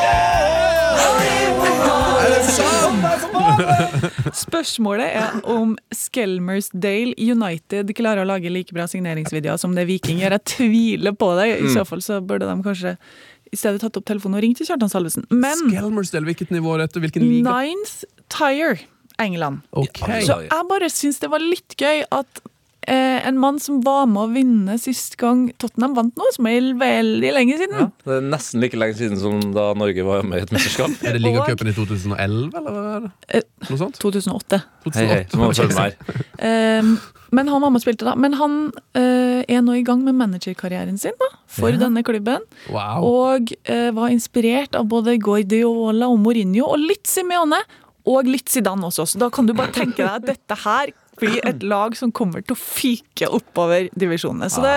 [4.37, 10.37] Spørsmålet er om Skelmersdale United klarer å lage like bra signeringsvideoer som det Viking gjør.
[10.37, 11.47] Jeg tviler på det.
[11.63, 12.97] I så fall så burde de kanskje
[13.47, 15.25] i stedet tatt opp telefonen og ringt til Kjartan Salvesen.
[15.31, 17.01] Men Skelmersdale, hvilket nivå er dette?
[17.03, 17.55] Hvilken liga?
[17.55, 18.77] Ninth Tire,
[19.23, 19.63] England.
[19.71, 20.21] Okay.
[20.27, 22.43] Så jeg bare syns det var litt gøy at
[22.87, 26.71] eh, en mann som var med å vinne sist gang Tottenham vant noe, som er
[26.79, 30.41] veldig lenge siden Ja, det er nesten like lenge siden som da Norge var med
[30.41, 30.95] i et mesterskap.
[31.07, 33.99] Er det ligacupen i 2011, eller er det Eh, noe sånt?
[34.01, 34.61] 2008.
[34.95, 36.23] Hei, hei, du må følge med her.
[36.47, 36.97] Eh,
[37.35, 38.13] men han var med og spilte da.
[38.15, 38.53] Men han
[38.95, 42.45] eh, er nå i gang med managerkarrieren sin da, for denne klubben.
[42.71, 43.03] Wow.
[43.03, 47.59] Og eh, var inspirert av både Guardiola og Mourinho, og litt Simeone.
[48.07, 51.39] Og litt Zidane også, så da kan du bare tenke deg at dette her blir
[51.47, 54.49] et lag som kommer til å fyke oppover divisjonene.
[54.53, 54.75] Så det,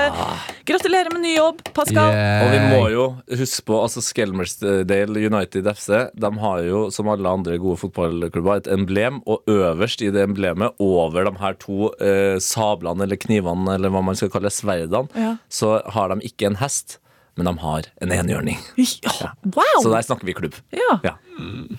[0.69, 2.13] gratulerer med ny jobb, Pascal.
[2.15, 2.45] Yeah.
[2.45, 3.05] Og vi må jo
[3.41, 5.91] huske på altså Skelmersdale United FC
[6.21, 10.75] De har jo, som alle andre gode fotballklubber, et emblem, og øverst i det emblemet,
[10.81, 15.37] over de her to eh, sablene eller knivene, eller hva man skal kalle sverdene, Ja.
[15.53, 16.99] så har de ikke en hest,
[17.41, 18.59] men de har en enhjørning.
[18.77, 19.81] Ja, wow!
[19.81, 20.53] Så der snakker vi klubb.
[20.77, 20.99] Ja.
[21.07, 21.15] Ja.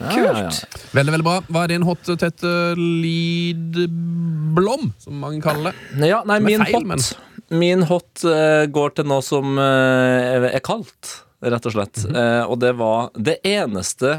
[0.02, 0.64] Kult.
[0.96, 1.36] Veldig, veldig bra.
[1.46, 2.50] Hva er din hot, tette
[2.80, 5.76] Lidblom, som mange kaller det?
[6.10, 7.12] Ja, nei, min feil, hot,
[7.54, 11.20] min hot uh, går til noe som uh, er kaldt.
[11.42, 11.98] rett og slett.
[12.06, 14.12] Eh, og det var det eneste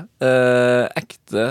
[0.99, 1.45] ekte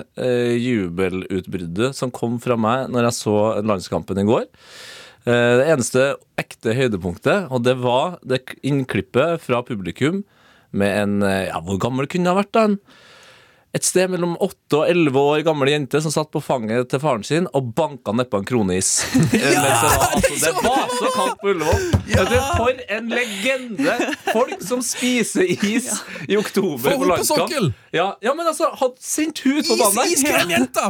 [0.60, 4.50] jubelutbruddet som kom fra meg når jeg så landskampen i går.
[5.22, 6.06] Eh, det eneste
[6.42, 10.24] ekte høydepunktet, og det var det innklippet fra publikum
[10.72, 12.66] med en eh, Ja, hvor gammel kunne det vært, da?
[13.72, 17.22] Et sted mellom 8 og 11 år gamle jente som satt på fanget til faren
[17.24, 18.90] sin og banka nedpå en kroneis.
[19.32, 21.86] ja, det, var, altså, det var så kaldt på Ullevål.
[22.12, 22.26] Ja.
[22.58, 23.94] For en legende!
[24.28, 25.88] Folk som spiser is
[26.28, 27.70] i oktober Få på henne på sokkel!
[27.96, 30.12] Ja, ja, men altså, hadde sendt henne ut på banen der.
[30.18, 30.90] iskremjenta!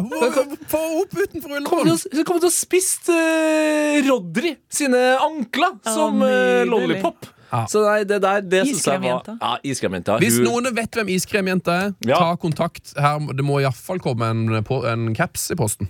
[0.74, 1.92] Få opp utenfor Ullevål!
[2.16, 6.74] Hun kommer til å spist uh, Rodri sine ankler som uh, nydelig.
[6.74, 7.30] lollipop.
[7.52, 7.66] Ja.
[7.68, 10.18] Så nei, det der det synes jeg var Ja, iskremjenta.
[10.24, 12.16] Hvis Hun- noen vet hvem iskremjenta er, Ja.
[12.18, 12.94] ta kontakt.
[12.98, 15.90] Her, det må iallfall komme en, på- en caps i posten.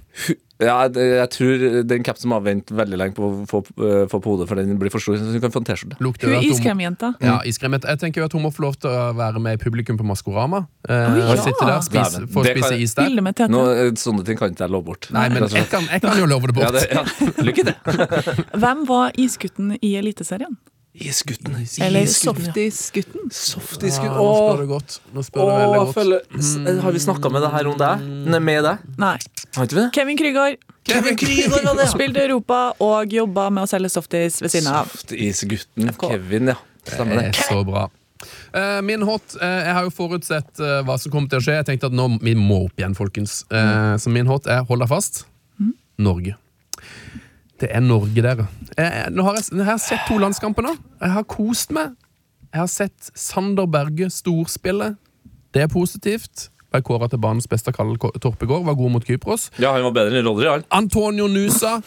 [0.61, 4.29] Ja, jeg tror den capsen må vente veldig lenge på å få, øh, få på
[4.35, 5.15] hodet, for den blir for stor.
[5.17, 5.97] Så hun kan få en T-skjorte.
[5.97, 7.15] Hun er iskremjenta.
[7.19, 7.89] Ja, iskremjenta.
[7.89, 10.05] Jeg tenker jo at hun må få lov til å være med i publikum på
[10.05, 10.67] Maskorama.
[10.87, 11.35] Eh, ja.
[11.41, 12.29] sitte der, spise, Dæven.
[12.29, 13.09] få kan spise is der.
[13.49, 15.09] Nå, øh, sånne ting kan ikke jeg love bort.
[15.11, 16.73] Nei, men jeg kan, jeg kan jo love det ja, bort.
[16.77, 17.43] det, ja.
[17.43, 17.75] Lykke til.
[18.61, 20.57] Hvem var isgutten i Eliteserien?
[20.93, 21.53] Isgutten.
[21.81, 23.29] Eller Softisgutten.
[23.31, 24.11] softisgutten?
[24.11, 24.97] Ja, nå spør du godt.
[25.15, 25.93] Nå spør du veldig godt.
[25.95, 28.03] føler, Har vi snakka med det her om deg?
[28.41, 28.83] Med deg?
[28.99, 29.13] Nei.
[29.55, 29.87] Har ikke vi det?
[29.95, 30.57] Kevin Krygård.
[30.91, 31.91] Kevin Krygård var det, ja.
[31.93, 34.91] Spilte Europa og jobba med å selge softis ved siden av.
[34.91, 35.93] Softisgutten.
[36.01, 36.57] Kevin, ja.
[36.83, 37.39] Stemmer Det det.
[37.39, 37.87] er så bra.
[38.53, 41.55] Eh, min hot eh, Jeg har jo forutsett eh, hva som kommer til å skje.
[41.61, 43.45] Jeg tenkte at nå vi må opp igjen, folkens.
[43.49, 45.23] Eh, så min hot er, hold deg fast,
[46.01, 46.35] Norge.
[47.61, 48.47] Det er Norge, dere.
[48.77, 50.73] Eh, nå har jeg, jeg har sett to landskamper nå.
[51.01, 51.93] Jeg har kost meg.
[52.49, 54.95] Jeg har sett Sander Berge storspille.
[55.53, 56.49] Det er positivt.
[56.71, 58.65] Ble kåra til banens beste Kalle Torpegård.
[58.65, 59.49] Var god mot Kypros.
[59.59, 60.49] Ja, han var bedre enn Rodri.
[60.73, 61.77] Antonio Nusa,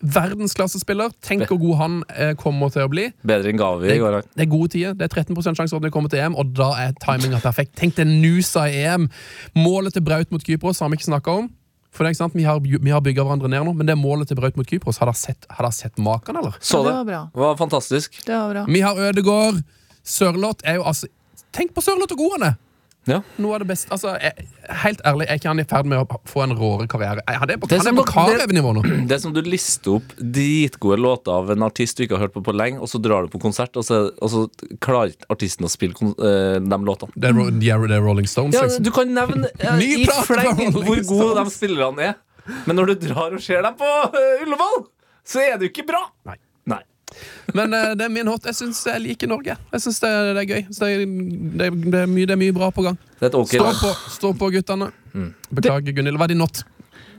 [0.00, 1.12] verdensklassespiller.
[1.22, 3.08] Tenk hvor god han eh, kommer til å bli.
[3.26, 4.22] Bedre enn Gavi i går.
[4.32, 4.94] Det er gode tider.
[4.96, 7.74] Det er 13 sjanse for at vi kommer til EM, og da er timinga perfekt.
[7.78, 9.10] Tenk til Nusa i EM!
[9.58, 11.50] Målet til Braut mot Kypros har vi ikke snakka om.
[11.92, 13.98] For det er ikke sant, Vi har, vi har bygga hverandre ned nå, men det
[14.00, 16.54] målet til Braut mot Kypros, har dere sett, har dere sett maken, eller?
[16.60, 16.96] Så Ja, det det.
[16.96, 17.22] var bra.
[17.46, 18.16] Var fantastisk.
[18.24, 18.64] Det var bra.
[18.68, 19.62] Vi har Ødegård.
[20.02, 21.06] Sørloth er jo altså
[21.52, 22.54] Tenk på Sørloth og god han er!
[23.10, 23.16] Ja.
[23.42, 24.44] Noe av det beste altså, jeg,
[24.82, 27.24] Helt ærlig, er ikke han i ferd med å få en råere karriere?
[27.26, 28.82] Han er på, Det han er på det- Karev-nivå nå.
[29.10, 32.36] Det er som du lister opp dritgode låter av en artist du ikke har hørt
[32.36, 34.44] på på lenge, og så drar du på konsert, og så, og så
[34.78, 37.10] klarer ikke artisten å spille eh, de låtene.
[37.18, 38.86] Det er, Ro- er, det er Rolling Stones, Ja, liksom.
[38.86, 42.14] du kan nevne uh, i fleng hvor gode de spillerne er,
[42.68, 44.86] men når du drar og ser dem på uh, Ullevål,
[45.26, 46.04] så er det jo ikke bra!
[46.30, 46.38] Nei.
[47.54, 48.44] Men eh, det er min hot.
[48.48, 49.56] Jeg syns jeg liker Norge.
[49.72, 50.62] Jeg synes det, det er gøy.
[50.72, 51.06] Så det,
[51.60, 52.98] det, det, er mye, det er mye bra på gang.
[53.18, 54.90] Det er et ok Stå på, stå på guttene.
[55.14, 55.30] Mm.
[55.52, 56.16] Beklager, Gunhild.
[56.20, 56.62] Hva er din not?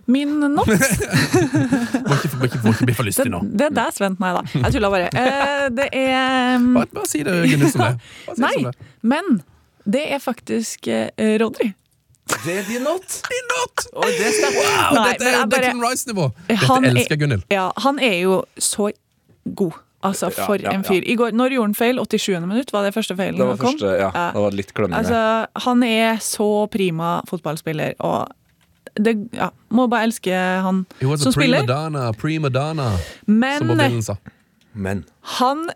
[0.06, 3.39] Min not Må ikke, må ikke, må ikke bli for lystig Det, nå.
[3.56, 4.18] det er der, Sven.
[4.20, 4.41] Nei da.
[4.66, 5.12] Jeg tulla bare.
[5.16, 8.02] Eh, det er um, Bare, bare si det, Gunhild, som det er.
[8.34, 8.91] Si Nei, som det er.
[9.14, 9.32] men
[9.96, 11.70] det er faktisk eh, Rodry.
[12.44, 13.16] Det er din not!
[13.28, 13.82] Din not!
[14.00, 14.54] Oh, det er.
[14.56, 16.28] Wow, Nei, dette er bare- Declan Rice-nivå.
[16.48, 17.44] Dette er- elsker Gunhild.
[17.52, 18.89] Ja, han er jo så
[19.46, 19.74] god.
[20.04, 21.02] Altså, Ja, for ja, en fyr.
[21.08, 22.00] I går, når gjorde han feil?
[22.00, 22.41] 87.
[22.48, 22.72] minutt?
[22.74, 23.74] Var det første feilen Det var kom?
[23.78, 24.32] første, ja, Ja.
[24.36, 24.98] det var litt klemmende.
[25.00, 28.28] Altså, han er så prima fotballspiller, og
[29.00, 31.66] det, ja, må bare elske han He was a som spiller.
[31.66, 33.78] donna, prima donna, Men.
[34.76, 35.06] Men
[35.39, 35.70] han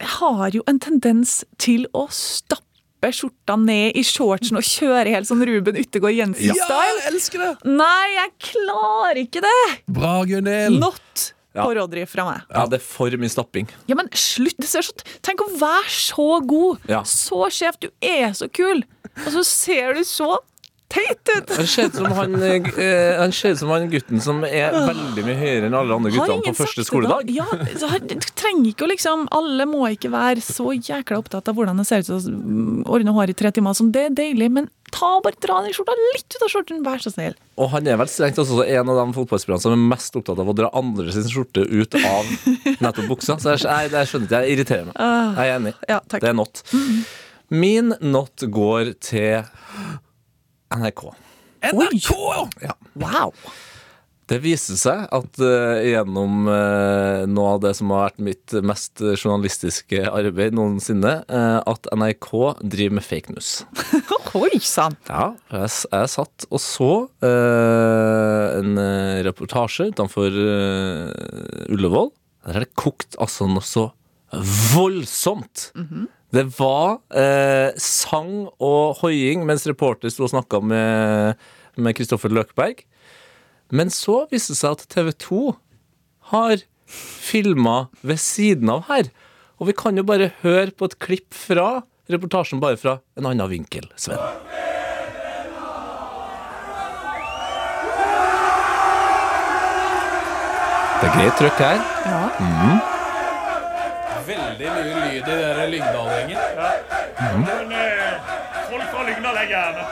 [0.00, 2.64] har jo en tendens til å stappe
[3.12, 6.96] skjorta ned i shortsen og kjøre helt sånn Ruben Yttergård Jensen-style.
[7.04, 7.50] jeg elsker det!
[7.64, 9.82] Nei, jeg klarer ikke det!
[9.88, 10.78] Bra, Gunnhild!
[10.80, 11.64] Not Ja.
[11.64, 12.44] på Rodry fra meg.
[12.46, 13.70] ja, det er for mye stapping.
[13.90, 14.54] Ja, men slutt!
[14.60, 14.94] Det ser så,
[15.26, 16.84] tenk å være så god!
[16.90, 17.02] Ja.
[17.08, 17.80] Så sjef!
[17.82, 18.84] Du er så kul!
[19.24, 20.36] Og så ser du så
[20.90, 21.50] teit ut!
[21.56, 25.38] Han ser ut som han, eh, han, ser som han gutten som er veldig mye
[25.38, 27.30] høyere enn alle andre guttene på første skoledag.
[27.34, 31.80] Ja, han trenger ikke å liksom Alle må ikke være så jækla opptatt av hvordan
[31.80, 32.20] det ser ut å
[32.94, 33.76] ordne hår i tre timer.
[33.78, 37.02] Sånn, det er deilig, men ta bare dra den skjorta litt ut av skjorten, vær
[37.02, 37.36] så snill.
[37.60, 40.50] Og han er vel strengt også en av de fotballspillerne som er mest opptatt av
[40.50, 42.30] å dra andre sin skjorte ut av
[42.84, 43.38] nettopp buksa.
[43.42, 45.00] Så jeg, jeg, jeg skjønner ikke, jeg irriterer meg.
[45.00, 45.74] Jeg er enig.
[45.90, 46.24] Ja, takk.
[46.24, 46.62] Det er not.
[47.50, 49.42] Min not går til
[50.70, 51.08] NRK.
[51.72, 52.12] NRK!
[52.62, 52.76] Ja.
[52.94, 53.34] Wow!
[54.30, 59.02] Det viser seg at uh, gjennom uh, noe av det som har vært mitt mest
[59.02, 62.30] journalistiske arbeid noensinne, uh, at NRK
[62.62, 63.50] driver med fake news.
[64.38, 64.94] Oi sann!
[65.10, 66.92] Ja, jeg, jeg satt og så
[67.26, 68.78] en
[69.26, 70.36] reportasje utenfor
[71.66, 72.12] Ullevål.
[72.46, 73.88] Der er det kokt altså noe så
[74.70, 75.72] voldsomt.
[76.30, 77.00] Det var
[77.82, 81.42] sang og hoiing mens reporter sto og snakka med
[81.80, 82.84] med Kristoffer Løkberg.
[83.70, 85.42] Men så viste det seg at TV 2
[86.32, 89.10] har filma ved siden av her.
[89.60, 93.50] Og vi kan jo bare høre på et klipp fra reportasjen bare fra en annen
[93.50, 94.18] vinkel, Sven.
[101.00, 101.78] Det er greit trøkk her.
[102.10, 102.18] Ja.
[104.26, 106.38] Veldig mye lyd i dere Lyngdal-gjengen.
[107.46, 108.34] Men eh,
[108.68, 109.86] folk fra Lyngdal er gærne.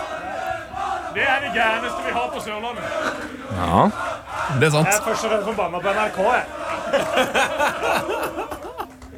[1.15, 3.38] Det er det gærneste vi har på Sørlandet.
[3.59, 3.89] Ja.
[4.61, 4.87] Det er sant.
[4.87, 6.19] Jeg er først og fremst forbanna på NRK.
[6.37, 6.45] jeg.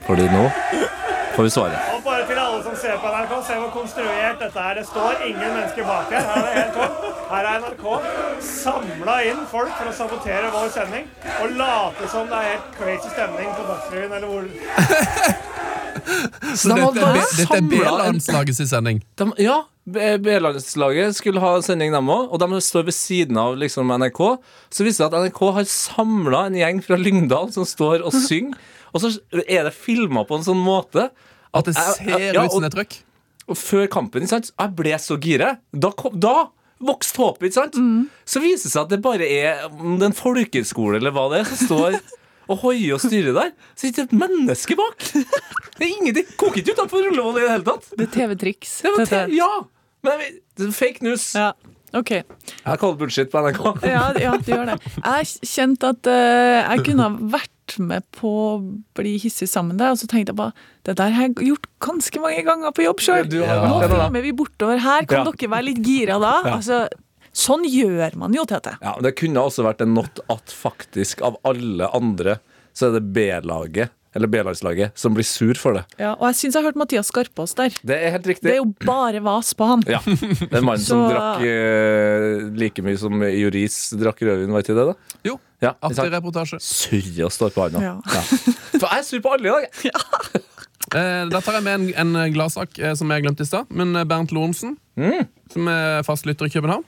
[0.07, 0.45] Fordi nå
[1.35, 1.77] får vi svare.
[1.95, 4.75] Og bare til alle som ser på NRK, se hvor konstruert dette er.
[4.81, 6.25] Det står ingen mennesker bak her.
[6.31, 6.97] Her er det helt tomt.
[7.31, 7.85] Her er NRK
[8.51, 11.07] samla inn folk for å sabotere vår sending
[11.43, 14.45] og late som det er helt crazy stemning på Dagsrevyen eller hvor
[16.57, 19.01] Så de Dette er, dette er B-landslagets sending.
[19.21, 22.29] De, ja, B-landslaget skulle ha sending, dem òg.
[22.35, 24.21] Og de står ved siden av liksom, NRK.
[24.73, 28.59] Så viser det at NRK har samla en gjeng fra Lyngdal som står og synger.
[28.95, 29.13] Og så
[29.47, 31.09] er det filma på en sånn måte
[31.55, 32.97] At det jeg- ser ja, ut som det er trøkk.
[33.51, 35.57] Og før kampen, sant, jeg ble så gira.
[35.75, 36.49] Da, kom, da
[36.87, 37.79] vokste håpet, ikke sant?
[38.31, 39.65] Så viser det seg at det bare er
[40.07, 41.97] en folkeskole eller hva det er, som står
[42.51, 43.51] og hoier og styrer der.
[43.75, 45.05] Så det er ikke et menneske bak.
[45.81, 46.31] Det er ingenting.
[46.41, 47.87] Koker ikke utenfor Ullevål i det hele tatt.
[47.97, 48.73] Det er TV-triks.
[49.37, 49.51] Ja!
[50.05, 51.31] Men fake news.
[51.39, 51.53] Ja.
[51.97, 52.11] OK.
[52.15, 53.65] Jeg kaller bullshit på NRK.
[53.89, 54.77] Ja, ja, du gjør det.
[55.03, 58.53] Jeg kjente at uh, jeg kunne ha vært med på å
[58.99, 60.55] bli hissig sammen med deg, og så tenkte jeg bare
[60.87, 63.29] det der har jeg gjort ganske mange ganger på jobb sjøl.
[63.35, 65.31] Ja, Nå filmer vi bortover her, kan Ja.
[65.31, 66.33] dere være litt gira da?
[66.57, 66.85] Altså,
[67.37, 68.77] sånn gjør man jo, Tete.
[68.83, 72.39] Ja, men Det kunne også vært en not at faktisk av alle andre
[72.77, 75.83] så er det B-laget, eller B-landslaget, som blir sur for det.
[76.01, 77.75] Ja, og jeg syns jeg hørte Mathias Skarpaas der.
[77.87, 78.47] Det er helt riktig.
[78.49, 79.83] Det er jo bare vas på han.
[79.91, 84.65] Ja, Det er en mann som drakk eh, like mye som Joris drakk rødvin, var
[84.67, 84.87] ikke det?
[84.91, 85.17] da?
[85.31, 86.57] Jo, Ja, artig reportasje.
[86.65, 87.83] Surre og står på handa.
[87.85, 88.23] Ja.
[88.79, 89.83] For jeg er sur på alle i dag.
[89.91, 90.41] Ja.
[90.91, 93.69] Eh, da tar jeg med en, en gladsak eh, som jeg glemte i stad.
[93.71, 94.73] Men eh, Bernt Lorentzen,
[95.53, 96.83] som er fastlytter i København,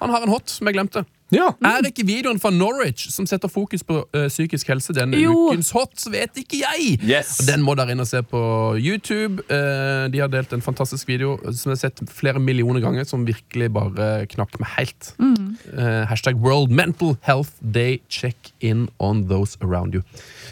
[0.00, 1.04] han har en hot som jeg glemte.
[1.30, 1.52] Ja.
[1.62, 5.30] Er ikke videoen fra Norwich som setter fokus på ø, psykisk helse denne Jo.
[5.52, 6.96] ukens hot, så vet ikke jeg!
[7.06, 7.36] Yes.
[7.38, 8.40] Og Den må dere inn og se på
[8.82, 9.44] YouTube.
[9.46, 13.22] Uh, de har delt en fantastisk video som jeg har sett flere millioner ganger, som
[13.28, 15.12] virkelig bare knakk meg helt.
[15.20, 18.00] Eh, hashtag World Mental Health Day.
[18.08, 20.02] Check in on those around you.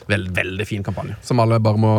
[0.09, 1.93] Vel, veldig fin kampanje, som alle bare må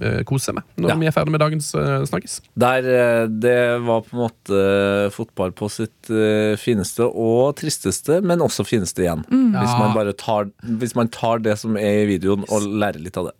[0.00, 0.96] uh, kose seg med når Ja.
[1.02, 2.40] vi er ferdig med dagens uh, snakkes.
[2.56, 8.20] Der eh, det var på en måte eh, fotball på sitt eh, fineste og tristeste,
[8.22, 9.24] men også fineste igjen.
[9.28, 9.78] Hvis, Ja.
[9.78, 13.30] man bare tar, hvis man tar det som er i videoen, og lærer litt av
[13.30, 13.34] det.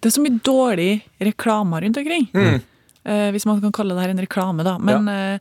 [0.00, 0.90] Det er så mye dårlig
[1.20, 2.28] reklame rundt omkring.
[3.04, 4.78] Eh, hvis man kan kalle det her en reklame, da.
[4.78, 5.38] Men eh,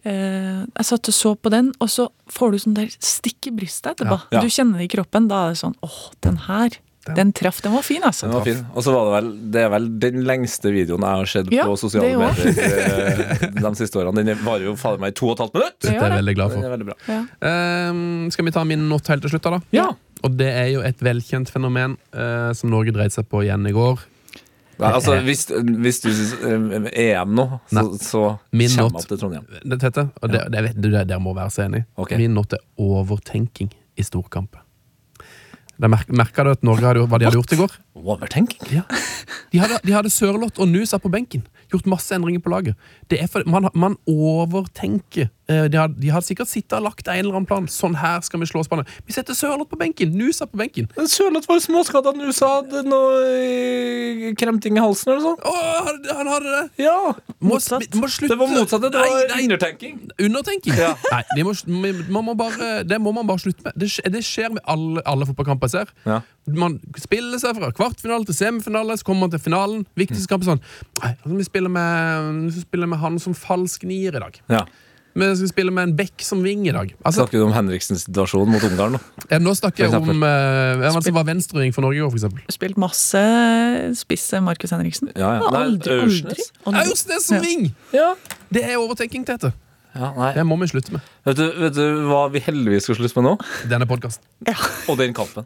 [0.00, 3.52] Uh, jeg satt og så på den, og så får du sånn der stikk i
[3.52, 4.16] brystet etterpå.
[4.32, 4.38] Ja.
[4.38, 4.40] Ja.
[4.40, 5.26] Du kjenner det i kroppen.
[5.28, 6.78] Da er det sånn åh, den her.
[7.06, 7.62] Den traff.
[7.64, 8.26] Den var fin, altså.
[8.26, 8.60] Den var fin.
[8.74, 11.64] Og så var det vel Det er vel den lengste videoen jeg har sett Ja,
[11.64, 14.24] på sosiale det medier eh, de siste årene.
[14.26, 15.78] Den varer jo fader meg i to og et halvt minutt!
[15.80, 16.68] Det er jeg veldig glad for.
[16.74, 16.98] veldig bra.
[17.08, 17.22] Ja.
[17.50, 18.04] Eh,
[18.36, 19.62] skal vi ta min not helt til slutt, da?
[19.74, 19.88] Ja.
[20.20, 23.72] Og det er jo et velkjent fenomen uh, som Norge dreide seg på igjen i
[23.72, 24.02] går.
[24.80, 25.46] Nei, altså, hvis,
[25.84, 28.76] hvis du syns eh, EM nå, så, så kommer not.
[28.76, 29.48] jeg opp til Trondheim.
[29.60, 31.82] Det, tette, og det, det det, det, må være så enig.
[32.00, 32.16] Okay.
[32.20, 33.68] Min not er overtenking
[34.00, 34.64] i storkamper.
[35.88, 37.76] Merka du at Norge hadde, hva de hadde gjort i går?
[37.96, 38.72] Overtenking?
[38.74, 38.82] Ja.
[39.52, 41.46] De hadde, de hadde Sørloth og Nusa på benken.
[41.72, 42.76] Gjort masse endringer på laget.
[43.08, 45.30] Det er for, man, man overtenker.
[45.50, 47.66] Eh, De hadde, de hadde sikkert sittet og lagt en eller annen plan.
[47.70, 48.90] Sånn her skal vi slå spannet.
[49.06, 50.86] Vi setter Sørloth på benken, Nusa på benken.
[51.10, 55.46] Sørloth var småskadd av Nusa hadde noe eh, kremting i halsen eller noe sånt.
[55.46, 56.64] Å, han, hadde det!
[56.86, 56.96] Ja!
[57.40, 58.30] Må, må slutte.
[58.30, 58.84] Det var motsatt.
[58.84, 59.96] Det var nei, undertenking.
[60.20, 60.76] Undertenking?
[60.78, 60.92] Ja.
[61.10, 61.54] Nei, vi må,
[62.12, 63.78] man må bare, det må man bare slutte med.
[63.80, 65.94] Det, det skjer med alle, alle fotballkamper jeg ser.
[66.06, 66.20] Ja.
[66.60, 69.82] Man spiller seg fra kvartfinale til semifinale, så kommer man til finalen.
[69.98, 70.62] Viktigste kamp er sånn
[71.00, 74.40] Nei, altså, vi spiller med, vi spiller med han som falsk nier i dag.
[74.52, 74.64] Ja.
[75.14, 76.92] Vi skal spille med en bekk som ving i dag.
[77.02, 79.00] Altså, Snakker du om Henriksens situasjon mot Ungarn nå?
[79.30, 82.20] ja, nå snakker jeg om eh, hvem som var venstreving for Norge i går, for
[82.20, 82.44] eksempel.
[82.54, 83.22] Spilt masse
[83.98, 85.10] spiss Markus Henriksen.
[85.16, 85.50] Ja, ja.
[85.50, 86.52] Nei, Aldri, aldri, Aursnes.
[86.64, 86.84] aldri.
[86.86, 87.42] Aursnes som Ja.
[87.42, 87.66] ving!
[87.96, 88.14] Ja.
[88.54, 89.52] Det er overtenking, Tete.
[89.98, 90.30] ja nei.
[90.38, 91.02] Det må vi slutte med.
[91.26, 93.34] Vet, du, vet du hva vi heldigvis skal slutte med nå?
[93.72, 94.22] Denne podkasten.
[94.88, 95.44] Og den kampen.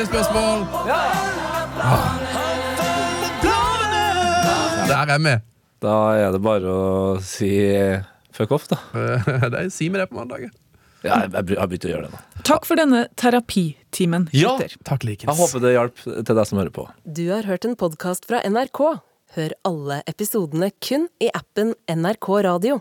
[0.00, 0.62] Inn spørsmål.
[1.80, 2.06] Ah.
[4.88, 5.34] Der er vi.
[5.80, 8.02] Da er det bare å si eh,
[8.36, 8.78] fuck off, da.
[9.54, 10.48] Nei, Si meg det på mandag.
[11.04, 12.20] Ja, jeg har begynt å gjøre det nå.
[12.44, 14.56] Takk for denne terapitimen, Ja.
[14.88, 15.28] Takk likens.
[15.28, 16.84] Jeg håper det hjalp til deg som hører på.
[17.04, 18.82] Du har hørt en podkast fra NRK.
[19.36, 22.80] Hør alle episodene kun i appen NRK Radio.